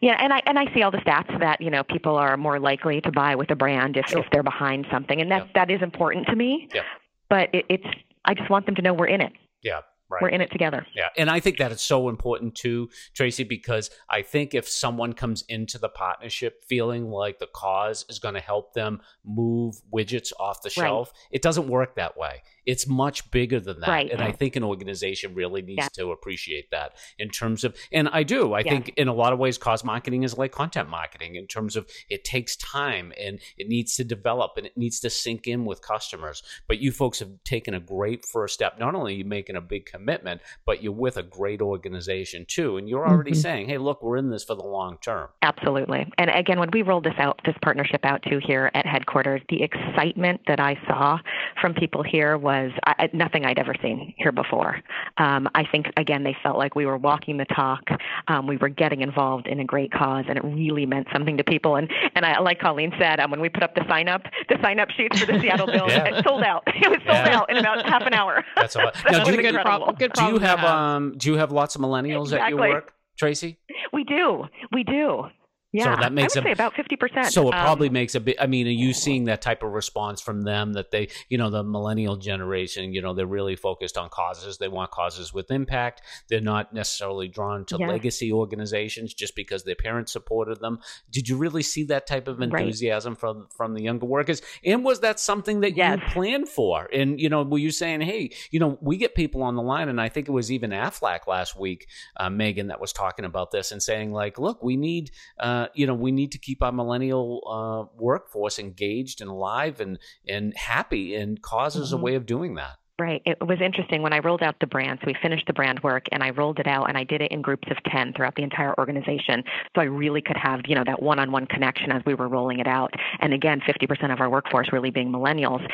yeah, 0.00 0.16
and 0.20 0.32
I 0.32 0.40
and 0.46 0.58
I 0.58 0.72
see 0.74 0.82
all 0.82 0.90
the 0.90 0.98
stats 0.98 1.38
that 1.40 1.60
you 1.60 1.70
know 1.70 1.82
people 1.82 2.16
are 2.16 2.36
more 2.36 2.58
likely 2.58 3.00
to 3.02 3.12
buy 3.12 3.34
with 3.34 3.50
a 3.50 3.56
brand 3.56 3.96
if, 3.96 4.06
sure. 4.06 4.20
if 4.20 4.26
they're 4.32 4.42
behind 4.42 4.86
something, 4.90 5.20
and 5.20 5.30
that 5.30 5.46
yeah. 5.46 5.52
that 5.54 5.70
is 5.70 5.82
important 5.82 6.26
to 6.26 6.36
me. 6.36 6.68
Yeah. 6.74 6.82
But 7.28 7.50
it, 7.52 7.66
it's 7.68 7.86
I 8.24 8.34
just 8.34 8.50
want 8.50 8.66
them 8.66 8.74
to 8.76 8.82
know 8.82 8.94
we're 8.94 9.06
in 9.06 9.20
it. 9.20 9.32
Yeah. 9.62 9.80
Right. 10.10 10.22
We're 10.22 10.28
in 10.28 10.40
it 10.40 10.50
together. 10.50 10.86
Yeah. 10.94 11.08
And 11.18 11.28
I 11.28 11.38
think 11.38 11.58
that 11.58 11.70
it's 11.70 11.82
so 11.82 12.08
important 12.08 12.54
too, 12.54 12.88
Tracy, 13.12 13.44
because 13.44 13.90
I 14.08 14.22
think 14.22 14.54
if 14.54 14.66
someone 14.66 15.12
comes 15.12 15.44
into 15.50 15.76
the 15.76 15.90
partnership 15.90 16.64
feeling 16.66 17.10
like 17.10 17.38
the 17.38 17.48
cause 17.54 18.06
is 18.08 18.18
going 18.18 18.34
to 18.34 18.40
help 18.40 18.72
them 18.72 19.02
move 19.22 19.74
widgets 19.92 20.32
off 20.40 20.62
the 20.62 20.70
shelf, 20.70 21.12
right. 21.12 21.28
it 21.32 21.42
doesn't 21.42 21.68
work 21.68 21.96
that 21.96 22.16
way. 22.16 22.42
It's 22.68 22.86
much 22.86 23.30
bigger 23.30 23.60
than 23.60 23.80
that. 23.80 23.88
Right. 23.88 24.10
And 24.10 24.20
I 24.20 24.30
think 24.30 24.54
an 24.54 24.62
organization 24.62 25.34
really 25.34 25.62
needs 25.62 25.78
yeah. 25.84 26.04
to 26.04 26.12
appreciate 26.12 26.70
that 26.70 26.92
in 27.18 27.30
terms 27.30 27.64
of, 27.64 27.74
and 27.90 28.10
I 28.10 28.24
do, 28.24 28.52
I 28.52 28.60
yeah. 28.60 28.70
think 28.72 28.92
in 28.98 29.08
a 29.08 29.14
lot 29.14 29.32
of 29.32 29.38
ways, 29.38 29.56
cause 29.56 29.82
marketing 29.82 30.22
is 30.22 30.36
like 30.36 30.52
content 30.52 30.90
marketing 30.90 31.36
in 31.36 31.46
terms 31.46 31.76
of 31.76 31.88
it 32.10 32.24
takes 32.24 32.56
time 32.56 33.10
and 33.18 33.40
it 33.56 33.68
needs 33.68 33.96
to 33.96 34.04
develop 34.04 34.58
and 34.58 34.66
it 34.66 34.76
needs 34.76 35.00
to 35.00 35.08
sink 35.08 35.46
in 35.46 35.64
with 35.64 35.80
customers. 35.80 36.42
But 36.66 36.78
you 36.78 36.92
folks 36.92 37.20
have 37.20 37.30
taken 37.42 37.72
a 37.72 37.80
great 37.80 38.26
first 38.26 38.52
step. 38.52 38.78
Not 38.78 38.94
only 38.94 39.14
are 39.14 39.16
you 39.16 39.24
making 39.24 39.56
a 39.56 39.62
big 39.62 39.86
commitment, 39.86 40.42
but 40.66 40.82
you're 40.82 40.92
with 40.92 41.16
a 41.16 41.22
great 41.22 41.62
organization 41.62 42.44
too. 42.46 42.76
And 42.76 42.86
you're 42.86 43.08
already 43.08 43.30
mm-hmm. 43.30 43.40
saying, 43.40 43.68
hey, 43.70 43.78
look, 43.78 44.02
we're 44.02 44.18
in 44.18 44.28
this 44.28 44.44
for 44.44 44.54
the 44.54 44.62
long 44.62 44.98
term. 45.00 45.30
Absolutely. 45.40 46.06
And 46.18 46.28
again, 46.28 46.60
when 46.60 46.68
we 46.70 46.82
rolled 46.82 47.04
this 47.04 47.18
out, 47.18 47.40
this 47.46 47.56
partnership 47.62 48.04
out 48.04 48.22
to 48.24 48.38
here 48.46 48.70
at 48.74 48.84
headquarters, 48.84 49.40
the 49.48 49.62
excitement 49.62 50.42
that 50.48 50.60
I 50.60 50.76
saw 50.86 51.18
from 51.62 51.72
people 51.72 52.02
here 52.02 52.36
was 52.36 52.57
was 52.64 52.72
I, 52.84 53.08
nothing 53.12 53.44
I'd 53.44 53.58
ever 53.58 53.74
seen 53.82 54.14
here 54.16 54.32
before. 54.32 54.76
Um, 55.16 55.48
I 55.54 55.64
think 55.70 55.86
again 55.96 56.24
they 56.24 56.36
felt 56.42 56.56
like 56.56 56.74
we 56.74 56.86
were 56.86 56.96
walking 56.96 57.36
the 57.36 57.44
talk. 57.46 57.82
Um, 58.28 58.46
we 58.46 58.56
were 58.56 58.68
getting 58.68 59.02
involved 59.02 59.46
in 59.46 59.60
a 59.60 59.64
great 59.64 59.92
cause, 59.92 60.24
and 60.28 60.36
it 60.36 60.44
really 60.44 60.86
meant 60.86 61.08
something 61.12 61.36
to 61.36 61.44
people. 61.44 61.76
And 61.76 61.90
and 62.14 62.24
I, 62.24 62.40
like 62.40 62.60
Colleen 62.60 62.92
said, 62.98 63.20
um, 63.20 63.30
when 63.30 63.40
we 63.40 63.48
put 63.48 63.62
up 63.62 63.74
the 63.74 63.84
sign 63.88 64.08
up, 64.08 64.22
the 64.48 64.58
sign 64.62 64.80
up 64.80 64.90
sheets 64.90 65.20
for 65.20 65.26
the 65.26 65.40
Seattle 65.40 65.66
Bill, 65.72 65.88
yeah. 65.88 66.16
it 66.16 66.24
sold 66.24 66.42
out. 66.42 66.64
It 66.78 66.88
was 66.88 67.00
sold 67.00 67.26
yeah. 67.26 67.36
out 67.36 67.50
in 67.50 67.56
about 67.56 67.84
half 67.84 68.02
an 68.02 68.14
hour. 68.14 68.44
That's 68.56 68.76
a 68.76 68.78
lot. 68.78 68.96
Now, 69.10 69.24
do, 69.24 69.32
you, 69.32 69.42
good 69.42 69.60
problem, 69.60 69.96
good 69.96 70.12
do 70.12 70.24
you 70.24 70.38
have, 70.38 70.60
have 70.60 70.68
um 70.68 71.14
do 71.18 71.30
you 71.32 71.36
have 71.36 71.50
lots 71.50 71.74
of 71.74 71.82
millennials 71.82 72.26
exactly. 72.26 72.44
at 72.44 72.50
your 72.50 72.58
work, 72.58 72.92
Tracy? 73.18 73.58
We 73.92 74.04
do. 74.04 74.44
We 74.72 74.84
do. 74.84 75.24
Yeah, 75.70 75.96
so 75.96 76.00
that 76.00 76.14
makes 76.14 76.34
I 76.34 76.40
would 76.40 76.46
a, 76.46 76.48
say 76.48 76.52
about 76.52 76.74
fifty 76.74 76.96
percent. 76.96 77.26
So 77.26 77.48
it 77.48 77.52
probably 77.52 77.88
um, 77.88 77.92
makes 77.92 78.14
a 78.14 78.20
bit. 78.20 78.36
I 78.40 78.46
mean, 78.46 78.66
are 78.66 78.70
you 78.70 78.94
seeing 78.94 79.26
that 79.26 79.42
type 79.42 79.62
of 79.62 79.70
response 79.70 80.22
from 80.22 80.40
them 80.40 80.72
that 80.72 80.90
they, 80.92 81.08
you 81.28 81.36
know, 81.36 81.50
the 81.50 81.62
millennial 81.62 82.16
generation, 82.16 82.94
you 82.94 83.02
know, 83.02 83.12
they're 83.12 83.26
really 83.26 83.54
focused 83.54 83.98
on 83.98 84.08
causes. 84.08 84.56
They 84.56 84.68
want 84.68 84.92
causes 84.92 85.34
with 85.34 85.50
impact. 85.50 86.00
They're 86.28 86.40
not 86.40 86.72
necessarily 86.72 87.28
drawn 87.28 87.66
to 87.66 87.76
yes. 87.78 87.86
legacy 87.86 88.32
organizations 88.32 89.12
just 89.12 89.36
because 89.36 89.64
their 89.64 89.74
parents 89.74 90.10
supported 90.10 90.58
them. 90.60 90.78
Did 91.10 91.28
you 91.28 91.36
really 91.36 91.62
see 91.62 91.84
that 91.84 92.06
type 92.06 92.28
of 92.28 92.40
enthusiasm 92.40 93.12
right. 93.12 93.20
from 93.20 93.48
from 93.54 93.74
the 93.74 93.82
younger 93.82 94.06
workers? 94.06 94.40
And 94.64 94.82
was 94.86 95.00
that 95.00 95.20
something 95.20 95.60
that 95.60 95.76
yes. 95.76 95.98
you 95.98 96.12
planned 96.14 96.48
for? 96.48 96.88
And 96.94 97.20
you 97.20 97.28
know, 97.28 97.42
were 97.42 97.58
you 97.58 97.72
saying, 97.72 98.00
hey, 98.00 98.30
you 98.50 98.58
know, 98.58 98.78
we 98.80 98.96
get 98.96 99.14
people 99.14 99.42
on 99.42 99.54
the 99.54 99.62
line, 99.62 99.90
and 99.90 100.00
I 100.00 100.08
think 100.08 100.28
it 100.28 100.32
was 100.32 100.50
even 100.50 100.70
Aflac 100.70 101.26
last 101.26 101.58
week, 101.58 101.88
uh, 102.16 102.30
Megan, 102.30 102.68
that 102.68 102.80
was 102.80 102.94
talking 102.94 103.26
about 103.26 103.50
this 103.50 103.70
and 103.70 103.82
saying 103.82 104.12
like, 104.12 104.38
look, 104.38 104.62
we 104.62 104.78
need. 104.78 105.10
Uh, 105.38 105.57
uh, 105.58 105.68
you 105.74 105.86
know, 105.86 105.94
we 105.94 106.12
need 106.12 106.32
to 106.32 106.38
keep 106.38 106.62
our 106.62 106.72
millennial 106.72 107.42
uh, 107.46 107.96
workforce 107.96 108.58
engaged 108.58 109.20
and 109.20 109.30
alive 109.30 109.80
and 109.80 109.98
and 110.26 110.56
happy, 110.56 111.14
and 111.14 111.42
cause 111.42 111.76
is 111.76 111.88
mm-hmm. 111.88 111.98
a 111.98 112.02
way 112.02 112.14
of 112.14 112.26
doing 112.26 112.54
that. 112.54 112.76
Right. 113.00 113.22
It 113.24 113.38
was 113.40 113.60
interesting 113.60 114.02
when 114.02 114.12
I 114.12 114.18
rolled 114.18 114.42
out 114.42 114.56
the 114.60 114.66
brand. 114.66 114.98
So 115.00 115.06
we 115.06 115.14
finished 115.22 115.46
the 115.46 115.52
brand 115.52 115.78
work 115.84 116.06
and 116.10 116.20
I 116.20 116.30
rolled 116.30 116.58
it 116.58 116.66
out 116.66 116.88
and 116.88 116.98
I 116.98 117.04
did 117.04 117.20
it 117.20 117.30
in 117.30 117.42
groups 117.42 117.68
of 117.70 117.76
10 117.92 118.12
throughout 118.12 118.34
the 118.34 118.42
entire 118.42 118.76
organization. 118.76 119.44
So 119.76 119.82
I 119.82 119.84
really 119.84 120.20
could 120.20 120.36
have, 120.36 120.62
you 120.66 120.74
know, 120.74 120.82
that 120.84 121.00
one-on-one 121.00 121.46
connection 121.46 121.92
as 121.92 122.02
we 122.04 122.14
were 122.14 122.26
rolling 122.26 122.58
it 122.58 122.66
out. 122.66 122.92
And 123.20 123.32
again, 123.32 123.60
50% 123.60 124.12
of 124.12 124.20
our 124.20 124.28
workforce 124.28 124.72
really 124.72 124.90
being 124.90 125.12
millennials 125.12 125.64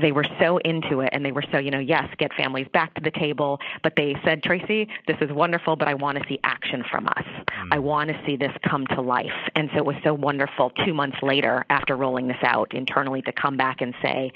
they 0.00 0.12
were 0.12 0.24
so 0.40 0.58
into 0.58 1.00
it 1.00 1.10
and 1.12 1.24
they 1.24 1.32
were 1.32 1.44
so, 1.52 1.58
you 1.58 1.70
know, 1.70 1.78
yes, 1.78 2.04
get 2.18 2.32
families 2.34 2.66
back 2.72 2.94
to 2.94 3.02
the 3.02 3.10
table. 3.10 3.58
But 3.82 3.94
they 3.96 4.14
said, 4.24 4.42
Tracy, 4.42 4.88
this 5.06 5.16
is 5.20 5.30
wonderful, 5.30 5.76
but 5.76 5.88
I 5.88 5.94
want 5.94 6.18
to 6.18 6.24
see 6.28 6.38
action 6.44 6.82
from 6.90 7.08
us. 7.08 7.24
Mm. 7.26 7.68
I 7.72 7.78
want 7.78 8.08
to 8.08 8.18
see 8.26 8.36
this 8.36 8.52
come 8.68 8.86
to 8.88 9.02
life. 9.02 9.26
And 9.54 9.68
so 9.72 9.78
it 9.78 9.84
was 9.84 9.96
so 10.02 10.14
wonderful 10.14 10.70
two 10.84 10.94
months 10.94 11.18
later 11.22 11.64
after 11.68 11.96
rolling 11.96 12.28
this 12.28 12.42
out 12.42 12.74
internally 12.74 13.22
to 13.22 13.32
come 13.32 13.56
back 13.56 13.80
and 13.80 13.94
say, 14.02 14.32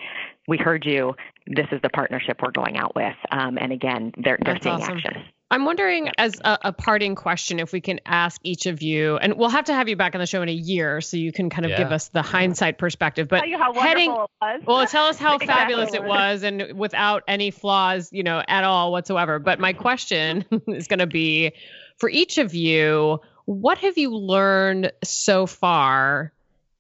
we 0.46 0.58
heard 0.58 0.84
you. 0.84 1.14
This 1.46 1.66
is 1.72 1.80
the 1.82 1.90
partnership 1.90 2.40
we're 2.42 2.50
going 2.50 2.76
out 2.76 2.94
with. 2.94 3.16
Um, 3.30 3.56
and 3.58 3.72
again, 3.72 4.12
they're, 4.18 4.38
they're 4.44 4.58
seeing 4.60 4.76
awesome. 4.76 4.98
action. 4.98 5.24
I'm 5.48 5.64
wondering, 5.64 6.10
as 6.18 6.34
a, 6.44 6.58
a, 6.62 6.72
parting 6.72 7.14
question, 7.14 7.60
if 7.60 7.72
we 7.72 7.80
can 7.80 8.00
ask 8.04 8.40
each 8.42 8.66
of 8.66 8.82
you, 8.82 9.16
and 9.16 9.34
we'll 9.34 9.48
have 9.48 9.66
to 9.66 9.74
have 9.74 9.88
you 9.88 9.94
back 9.94 10.16
on 10.16 10.20
the 10.20 10.26
show 10.26 10.42
in 10.42 10.48
a 10.48 10.52
year 10.52 11.00
so 11.00 11.16
you 11.16 11.30
can 11.30 11.50
kind 11.50 11.64
of 11.64 11.70
yeah. 11.70 11.78
give 11.78 11.92
us 11.92 12.08
the 12.08 12.22
hindsight 12.22 12.78
perspective. 12.78 13.28
But 13.28 13.44
heading, 13.44 14.10
well, 14.64 14.86
tell 14.88 15.06
us 15.06 15.18
how 15.18 15.36
exactly. 15.36 15.46
fabulous 15.46 15.94
it 15.94 16.02
was, 16.02 16.42
and 16.42 16.72
without 16.76 17.22
any 17.28 17.52
flaws, 17.52 18.08
you 18.12 18.24
know, 18.24 18.42
at 18.48 18.64
all 18.64 18.90
whatsoever. 18.90 19.38
But 19.38 19.60
my 19.60 19.72
question 19.72 20.44
is 20.66 20.88
going 20.88 20.98
to 20.98 21.06
be, 21.06 21.52
for 21.98 22.10
each 22.10 22.38
of 22.38 22.52
you, 22.52 23.20
what 23.44 23.78
have 23.78 23.96
you 23.96 24.16
learned 24.16 24.90
so 25.04 25.46
far 25.46 26.32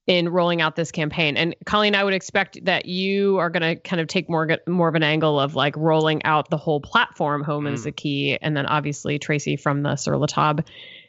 in 0.06 0.28
rolling 0.28 0.60
out 0.60 0.76
this 0.76 0.92
campaign. 0.92 1.36
And 1.36 1.54
Colleen, 1.64 1.94
I 1.94 2.04
would 2.04 2.14
expect 2.14 2.64
that 2.64 2.86
you 2.86 3.38
are 3.38 3.50
going 3.50 3.62
to 3.62 3.76
kind 3.76 4.00
of 4.00 4.06
take 4.06 4.28
more 4.28 4.48
more 4.66 4.88
of 4.88 4.94
an 4.94 5.02
angle 5.02 5.40
of 5.40 5.54
like 5.54 5.76
rolling 5.76 6.22
out 6.24 6.48
the 6.50 6.56
whole 6.56 6.80
platform. 6.80 7.42
Home 7.42 7.64
mm. 7.64 7.72
is 7.72 7.84
the 7.84 7.92
key, 7.92 8.38
and 8.40 8.56
then 8.56 8.66
obviously 8.66 9.18
Tracy 9.18 9.56
from 9.56 9.82
the 9.82 9.96
Sur 9.96 10.16
La 10.16 10.26
Table 10.26 10.64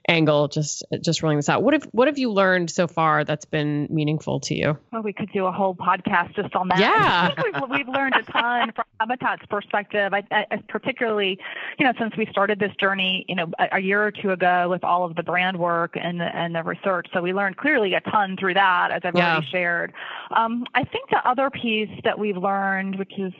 angle 0.07 0.47
just 0.47 0.83
just 1.01 1.21
rolling 1.21 1.37
this 1.37 1.49
out. 1.49 1.63
What 1.63 1.73
have 1.73 1.83
what 1.91 2.07
have 2.07 2.17
you 2.17 2.31
learned 2.31 2.71
so 2.71 2.87
far 2.87 3.23
that's 3.23 3.45
been 3.45 3.87
meaningful 3.89 4.39
to 4.41 4.55
you? 4.55 4.77
Well 4.91 5.01
we 5.01 5.11
could 5.11 5.31
do 5.31 5.45
a 5.45 5.51
whole 5.51 5.75
podcast 5.75 6.35
just 6.35 6.55
on 6.55 6.69
that. 6.69 6.79
Yeah. 6.79 7.33
We've, 7.43 7.69
we've, 7.69 7.87
learned 7.87 8.15
a 8.15 8.23
ton 8.23 8.71
from 8.73 8.85
habitat's 8.99 9.45
perspective. 9.49 10.13
I, 10.13 10.23
I, 10.31 10.45
particularly 10.67 11.39
you 11.77 11.85
know 11.85 11.93
since 11.99 12.15
we 12.17 12.25
started 12.27 12.59
this 12.59 12.73
journey 12.79 13.25
you 13.27 13.35
know 13.35 13.51
a, 13.59 13.77
a, 13.77 13.79
year 13.79 14.03
or 14.03 14.11
two 14.11 14.31
ago 14.31 14.69
with 14.69 14.83
all 14.83 15.03
of 15.03 15.15
the 15.15 15.23
brand 15.23 15.57
work 15.57 15.97
and 15.99 16.19
the, 16.19 16.35
and 16.35 16.55
the 16.55 16.63
research. 16.63 17.07
So 17.13 17.21
we 17.21 17.33
learned 17.33 17.57
clearly 17.57 17.93
a 17.93 18.01
ton 18.01 18.37
through 18.37 18.55
that 18.55 18.91
as 18.91 19.01
i've 19.03 19.15
yeah. 19.15 19.33
already 19.33 19.47
shared. 19.47 19.93
Um, 20.31 20.65
i 20.73 20.83
think 20.83 21.09
the 21.09 21.27
other 21.27 21.49
piece 21.49 21.89
that 22.03 22.17
we've 22.17 22.37
learned 22.37 22.97
which 22.97 23.13
is 23.17 23.33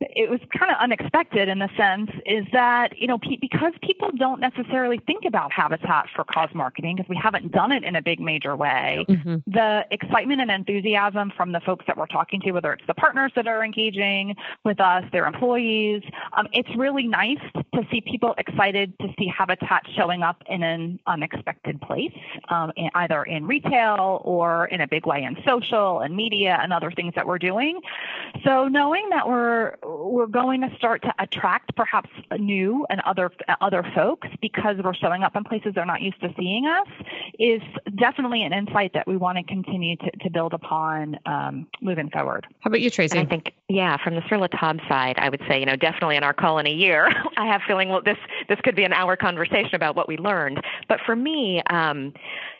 it 0.00 0.28
was 0.28 0.40
kind 0.56 0.70
of 0.70 0.76
unexpected 0.78 1.48
in 1.48 1.58
the 1.58 1.70
sense 1.76 2.10
is 2.26 2.44
that 2.52 2.96
you 2.98 3.06
know 3.06 3.18
pe- 3.18 3.36
because 3.36 3.72
people 3.82 4.10
don't 4.16 4.40
necessarily 4.40 5.00
think 5.06 5.24
about 5.24 5.50
habitat 5.52 6.06
for 6.14 6.22
cause 6.24 6.50
marketing 6.54 6.96
because 6.96 7.08
we 7.08 7.16
haven't 7.16 7.50
done 7.50 7.72
it 7.72 7.82
in 7.82 7.96
a 7.96 8.02
big 8.02 8.20
major 8.20 8.54
way 8.54 9.06
mm-hmm. 9.08 9.36
the 9.46 9.86
excitement 9.90 10.40
and 10.40 10.50
enthusiasm 10.50 11.32
from 11.34 11.52
the 11.52 11.60
folks 11.60 11.84
that 11.86 11.96
we're 11.96 12.06
talking 12.06 12.40
to 12.42 12.52
whether 12.52 12.74
it's 12.74 12.86
the 12.86 12.94
partners 12.94 13.32
that 13.36 13.46
are 13.46 13.64
engaging 13.64 14.36
with 14.64 14.80
us 14.80 15.02
their 15.12 15.26
employees 15.26 16.02
um, 16.36 16.46
it's 16.52 16.68
really 16.76 17.06
nice 17.06 17.38
to 17.76 17.86
see 17.90 18.00
people 18.00 18.34
excited 18.38 18.92
to 19.00 19.08
see 19.18 19.26
habitat 19.26 19.82
showing 19.96 20.22
up 20.22 20.42
in 20.48 20.62
an 20.62 20.98
unexpected 21.06 21.80
place 21.80 22.12
um, 22.48 22.72
in, 22.76 22.88
either 22.94 23.22
in 23.24 23.46
retail 23.46 24.20
or 24.24 24.66
in 24.66 24.80
a 24.80 24.88
big 24.88 25.06
way 25.06 25.22
in 25.22 25.36
social 25.46 26.00
and 26.00 26.16
media 26.16 26.58
and 26.60 26.72
other 26.72 26.90
things 26.90 27.12
that 27.14 27.26
we're 27.26 27.38
doing 27.38 27.80
so 28.44 28.68
knowing 28.68 29.08
that 29.10 29.28
we're 29.28 29.74
we're 29.84 30.26
going 30.26 30.60
to 30.60 30.74
start 30.76 31.02
to 31.02 31.12
attract 31.18 31.74
perhaps 31.76 32.10
new 32.38 32.86
and 32.90 33.00
other 33.02 33.30
other 33.60 33.84
folks 33.94 34.28
because 34.40 34.76
we're 34.82 34.94
showing 34.94 35.22
up 35.22 35.36
in 35.36 35.44
places 35.44 35.72
they're 35.74 35.86
not 35.86 36.02
used 36.02 36.20
to 36.20 36.32
seeing 36.38 36.66
us 36.66 36.88
is 37.38 37.62
definitely 37.96 38.42
an 38.42 38.52
insight 38.52 38.92
that 38.94 39.06
we 39.06 39.16
want 39.16 39.38
to 39.38 39.44
continue 39.44 39.96
to, 39.96 40.10
to 40.22 40.30
build 40.30 40.54
upon 40.54 41.18
um, 41.26 41.66
moving 41.80 42.10
forward. 42.10 42.46
How 42.60 42.68
about 42.68 42.80
you, 42.80 42.90
Tracy? 42.90 43.18
And 43.18 43.26
I 43.26 43.30
think, 43.30 43.52
yeah, 43.68 43.96
from 44.02 44.14
the 44.14 44.22
Sur 44.28 44.38
La 44.38 44.46
Table 44.46 44.82
side, 44.88 45.16
I 45.18 45.28
would 45.28 45.42
say, 45.48 45.60
you 45.60 45.66
know, 45.66 45.76
definitely 45.76 46.16
in 46.16 46.24
our 46.24 46.32
call 46.32 46.58
in 46.58 46.66
a 46.66 46.72
year, 46.72 47.08
I 47.36 47.46
have 47.46 47.62
feeling 47.66 47.88
well, 47.88 48.02
this 48.02 48.18
this 48.48 48.58
could 48.62 48.76
be 48.76 48.84
an 48.84 48.92
hour 48.92 49.16
conversation 49.16 49.74
about 49.74 49.96
what 49.96 50.08
we 50.08 50.16
learned. 50.16 50.62
But 50.88 51.00
for 51.04 51.16
me, 51.16 51.62
um, 51.70 52.12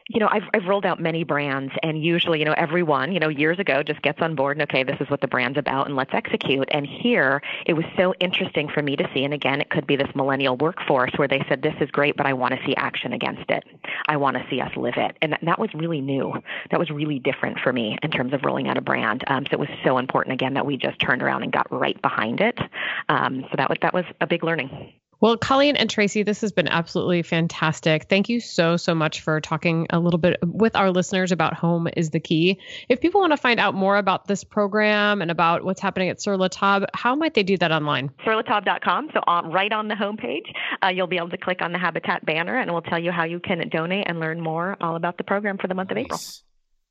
you 0.08 0.20
know, 0.20 0.28
I've, 0.30 0.44
I've 0.54 0.64
rolled 0.66 0.86
out 0.86 1.00
many 1.00 1.24
brands, 1.24 1.72
and 1.82 2.02
usually, 2.02 2.38
you 2.38 2.44
know, 2.44 2.54
everyone, 2.56 3.12
you 3.12 3.18
know, 3.18 3.28
years 3.28 3.58
ago 3.58 3.82
just 3.82 4.02
gets 4.02 4.20
on 4.22 4.36
board 4.36 4.56
and, 4.56 4.62
okay, 4.62 4.84
this 4.84 4.96
is 5.00 5.10
what 5.10 5.20
the 5.20 5.26
brand's 5.26 5.58
about, 5.58 5.86
and 5.86 5.96
let's 5.96 6.14
execute. 6.14 6.68
And 6.70 6.86
here, 6.86 7.42
it 7.66 7.72
was 7.72 7.84
so 7.96 8.14
interesting 8.20 8.68
for 8.68 8.82
me 8.82 8.94
to 8.96 9.08
see. 9.12 9.24
And 9.24 9.34
again, 9.34 9.60
it 9.60 9.70
could 9.70 9.86
be 9.86 9.96
this 9.96 10.08
millennial 10.14 10.56
workforce 10.56 11.10
where 11.16 11.26
they 11.26 11.44
said, 11.48 11.62
this 11.62 11.74
is 11.80 11.90
great, 11.90 12.16
but 12.16 12.26
I 12.26 12.34
want 12.34 12.54
to 12.54 12.64
see 12.64 12.74
action 12.76 13.12
against 13.12 13.50
it. 13.50 13.64
I 14.06 14.16
want 14.16 14.36
to 14.36 14.46
see 14.48 14.60
us 14.60 14.70
live 14.76 14.94
it. 14.96 15.16
And 15.22 15.32
that, 15.32 15.40
that 15.42 15.58
was 15.58 15.70
really 15.74 16.00
new. 16.00 16.34
That 16.70 16.78
was 16.78 16.90
really 16.90 17.18
different 17.18 17.58
for 17.58 17.72
me 17.72 17.98
in 18.02 18.10
terms 18.10 18.32
of 18.32 18.44
rolling 18.44 18.68
out 18.68 18.76
a 18.76 18.82
brand. 18.82 19.24
Um, 19.26 19.44
so 19.46 19.54
it 19.54 19.58
was 19.58 19.68
so 19.84 19.98
important, 19.98 20.34
again, 20.34 20.54
that 20.54 20.66
we 20.66 20.76
just 20.76 21.00
turned 21.00 21.22
around 21.22 21.42
and 21.42 21.50
got 21.50 21.66
right 21.72 22.00
behind 22.00 22.40
it. 22.40 22.58
Um, 23.08 23.44
so 23.50 23.56
that 23.56 23.68
was, 23.68 23.78
that 23.82 23.92
was 23.92 24.04
a 24.20 24.26
big 24.26 24.44
learning. 24.44 24.92
Well, 25.20 25.36
Colleen 25.38 25.76
and 25.76 25.88
Tracy, 25.88 26.22
this 26.22 26.42
has 26.42 26.52
been 26.52 26.68
absolutely 26.68 27.22
fantastic. 27.22 28.04
Thank 28.04 28.28
you 28.28 28.40
so, 28.40 28.76
so 28.76 28.94
much 28.94 29.22
for 29.22 29.40
talking 29.40 29.86
a 29.90 29.98
little 29.98 30.18
bit 30.18 30.38
with 30.42 30.76
our 30.76 30.90
listeners 30.90 31.32
about 31.32 31.54
Home 31.54 31.88
is 31.96 32.10
the 32.10 32.20
Key. 32.20 32.58
If 32.88 33.00
people 33.00 33.22
want 33.22 33.32
to 33.32 33.38
find 33.38 33.58
out 33.58 33.74
more 33.74 33.96
about 33.96 34.26
this 34.26 34.44
program 34.44 35.22
and 35.22 35.30
about 35.30 35.64
what's 35.64 35.80
happening 35.80 36.10
at 36.10 36.20
Sur 36.20 36.36
La 36.36 36.48
Table, 36.48 36.86
how 36.94 37.14
might 37.14 37.32
they 37.32 37.42
do 37.42 37.56
that 37.58 37.72
online? 37.72 38.10
SurLaTable.com. 38.26 39.10
So, 39.14 39.20
on, 39.26 39.50
right 39.50 39.72
on 39.72 39.88
the 39.88 39.94
homepage, 39.94 40.52
uh, 40.82 40.88
you'll 40.88 41.06
be 41.06 41.16
able 41.16 41.30
to 41.30 41.38
click 41.38 41.62
on 41.62 41.72
the 41.72 41.78
Habitat 41.78 42.26
banner 42.26 42.58
and 42.58 42.68
it 42.68 42.72
will 42.72 42.82
tell 42.82 42.98
you 42.98 43.10
how 43.10 43.24
you 43.24 43.40
can 43.40 43.66
donate 43.70 44.04
and 44.08 44.20
learn 44.20 44.40
more 44.40 44.76
all 44.80 44.96
about 44.96 45.16
the 45.16 45.24
program 45.24 45.56
for 45.56 45.66
the 45.66 45.74
month 45.74 45.90
nice. 45.90 45.96
of 45.96 46.04
April. 46.04 46.20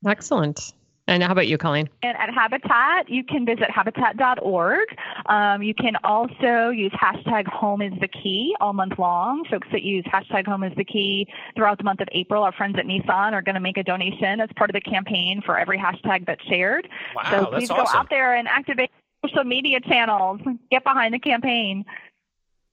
Excellent. 0.08 0.74
And 1.08 1.22
how 1.22 1.32
about 1.32 1.48
you, 1.48 1.58
Colleen? 1.58 1.88
And 2.02 2.18
at 2.18 2.34
Habitat, 2.34 3.10
you 3.10 3.24
can 3.24 3.46
visit 3.46 3.70
habitat.org. 3.70 4.88
Um, 5.28 5.62
you 5.62 5.76
can 5.76 5.96
also 6.04 6.70
use 6.70 6.92
hashtag 6.94 7.48
home 7.48 7.82
is 7.82 7.94
the 8.02 8.08
key 8.08 8.56
all 8.60 8.74
month 8.74 8.98
long. 8.98 9.46
Folks 9.46 9.68
that 9.72 9.84
use 9.84 10.04
hashtag 10.06 10.48
home 10.48 10.64
is 10.64 10.74
the 10.78 10.84
key 10.84 11.28
throughout 11.56 11.78
the 11.78 11.84
month 11.84 12.02
of 12.02 12.08
April, 12.12 12.44
our 12.44 12.52
friends 12.52 12.76
at 12.80 12.86
Nissan 12.86 13.34
are 13.34 13.44
going 13.44 13.56
to 13.56 13.62
make 13.62 13.78
a 13.78 13.84
donation 13.84 14.40
as 14.40 14.50
part 14.56 14.70
of 14.70 14.74
the 14.74 14.82
campaign 14.82 15.42
for 15.46 15.60
every 15.60 15.78
hashtag 15.78 16.26
that's 16.26 16.44
shared. 16.46 16.88
Wow, 17.16 17.24
so 17.30 17.46
please 17.52 17.70
awesome. 17.70 17.86
go 17.86 18.00
out 18.00 18.10
there 18.10 18.36
and 18.36 18.48
activate 18.48 18.90
social 19.26 19.44
media 19.44 19.80
channels, 19.82 20.42
get 20.72 20.84
behind 20.84 21.14
the 21.14 21.20
campaign. 21.20 21.86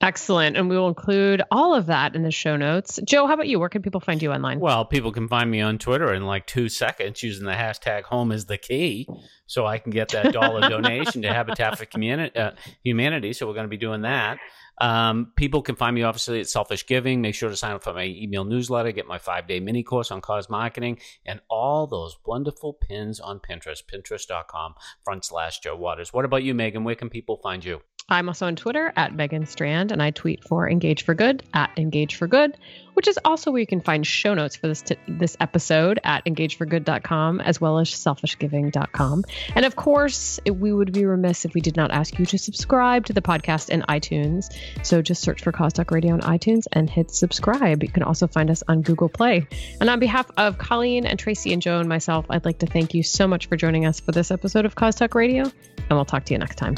Excellent. 0.02 0.56
And 0.56 0.68
we 0.68 0.76
will 0.76 0.88
include 0.88 1.42
all 1.50 1.74
of 1.74 1.86
that 1.86 2.16
in 2.16 2.22
the 2.22 2.32
show 2.32 2.56
notes. 2.56 2.98
Joe, 3.04 3.28
how 3.28 3.34
about 3.34 3.46
you? 3.46 3.60
Where 3.60 3.68
can 3.68 3.82
people 3.82 4.00
find 4.00 4.20
you 4.20 4.32
online? 4.32 4.58
Well, 4.58 4.84
people 4.84 5.12
can 5.12 5.28
find 5.28 5.48
me 5.48 5.60
on 5.60 5.78
Twitter 5.78 6.12
in 6.12 6.26
like 6.26 6.46
two 6.46 6.68
seconds 6.68 7.22
using 7.22 7.46
the 7.46 7.52
hashtag 7.52 8.02
home 8.02 8.32
is 8.32 8.46
the 8.46 8.58
key. 8.58 9.08
So 9.46 9.64
I 9.64 9.78
can 9.78 9.92
get 9.92 10.08
that 10.08 10.32
dollar 10.32 10.60
donation 10.68 11.22
to 11.22 11.32
Habitat 11.32 11.78
for 11.78 11.86
Humanity, 11.92 12.36
uh, 12.36 12.50
Humanity. 12.82 13.32
So 13.32 13.46
we're 13.46 13.54
going 13.54 13.66
to 13.66 13.68
be 13.68 13.76
doing 13.76 14.02
that. 14.02 14.38
Um, 14.80 15.32
people 15.36 15.62
can 15.62 15.76
find 15.76 15.94
me 15.94 16.02
obviously 16.02 16.40
at 16.40 16.48
Selfish 16.48 16.86
Giving. 16.86 17.20
Make 17.20 17.36
sure 17.36 17.48
to 17.48 17.56
sign 17.56 17.72
up 17.72 17.84
for 17.84 17.92
my 17.92 18.04
email 18.04 18.44
newsletter, 18.44 18.90
get 18.90 19.06
my 19.06 19.18
five 19.18 19.46
day 19.46 19.60
mini 19.60 19.84
course 19.84 20.10
on 20.10 20.20
cause 20.20 20.50
marketing, 20.50 20.98
and 21.24 21.40
all 21.48 21.86
those 21.86 22.16
wonderful 22.26 22.72
pins 22.72 23.20
on 23.20 23.38
Pinterest, 23.38 23.82
pinterest.com 23.84 24.74
front 25.04 25.24
slash 25.24 25.60
Joe 25.60 25.76
Waters. 25.76 26.12
What 26.12 26.24
about 26.24 26.42
you, 26.42 26.54
Megan? 26.54 26.82
Where 26.82 26.96
can 26.96 27.10
people 27.10 27.38
find 27.42 27.64
you? 27.64 27.82
I'm 28.08 28.28
also 28.28 28.46
on 28.46 28.56
Twitter 28.56 28.92
at 28.96 29.14
Megan 29.14 29.46
Strand, 29.46 29.92
and 29.92 30.02
I 30.02 30.10
tweet 30.10 30.44
for 30.44 30.68
Engage 30.68 31.04
for 31.04 31.14
Good 31.14 31.42
at 31.54 31.70
Engage 31.76 32.16
for 32.16 32.26
Good, 32.26 32.56
which 32.94 33.08
is 33.08 33.18
also 33.24 33.50
where 33.50 33.60
you 33.60 33.66
can 33.66 33.80
find 33.80 34.06
show 34.06 34.34
notes 34.34 34.56
for 34.56 34.68
this 34.68 34.82
t- 34.82 34.96
this 35.08 35.36
episode 35.40 35.98
at 36.04 36.24
engageforgood.com 36.24 37.40
as 37.40 37.60
well 37.60 37.78
as 37.78 37.88
selfishgiving.com. 37.88 39.24
And 39.54 39.64
of 39.64 39.76
course, 39.76 40.40
it, 40.44 40.50
we 40.50 40.72
would 40.72 40.92
be 40.92 41.06
remiss 41.06 41.44
if 41.44 41.54
we 41.54 41.60
did 41.60 41.76
not 41.76 41.90
ask 41.90 42.18
you 42.18 42.26
to 42.26 42.38
subscribe 42.38 43.06
to 43.06 43.12
the 43.12 43.22
podcast 43.22 43.70
in 43.70 43.82
iTunes. 43.82 44.52
So 44.82 45.00
just 45.00 45.22
search 45.22 45.42
for 45.42 45.52
Cause 45.52 45.72
Talk 45.72 45.90
Radio 45.90 46.12
on 46.12 46.20
iTunes 46.20 46.66
and 46.72 46.90
hit 46.90 47.12
subscribe. 47.12 47.82
You 47.82 47.88
can 47.88 48.02
also 48.02 48.26
find 48.26 48.50
us 48.50 48.62
on 48.68 48.82
Google 48.82 49.08
Play. 49.08 49.46
And 49.80 49.88
on 49.88 50.00
behalf 50.00 50.30
of 50.36 50.58
Colleen 50.58 51.06
and 51.06 51.18
Tracy 51.18 51.52
and 51.52 51.62
Joe 51.62 51.78
and 51.78 51.88
myself, 51.88 52.26
I'd 52.28 52.44
like 52.44 52.58
to 52.58 52.66
thank 52.66 52.94
you 52.94 53.02
so 53.02 53.26
much 53.26 53.46
for 53.46 53.56
joining 53.56 53.86
us 53.86 54.00
for 54.00 54.12
this 54.12 54.30
episode 54.30 54.66
of 54.66 54.74
Cause 54.74 54.96
Talk 54.96 55.14
Radio, 55.14 55.44
and 55.44 55.90
we'll 55.90 56.04
talk 56.04 56.24
to 56.26 56.34
you 56.34 56.38
next 56.38 56.56
time. 56.56 56.74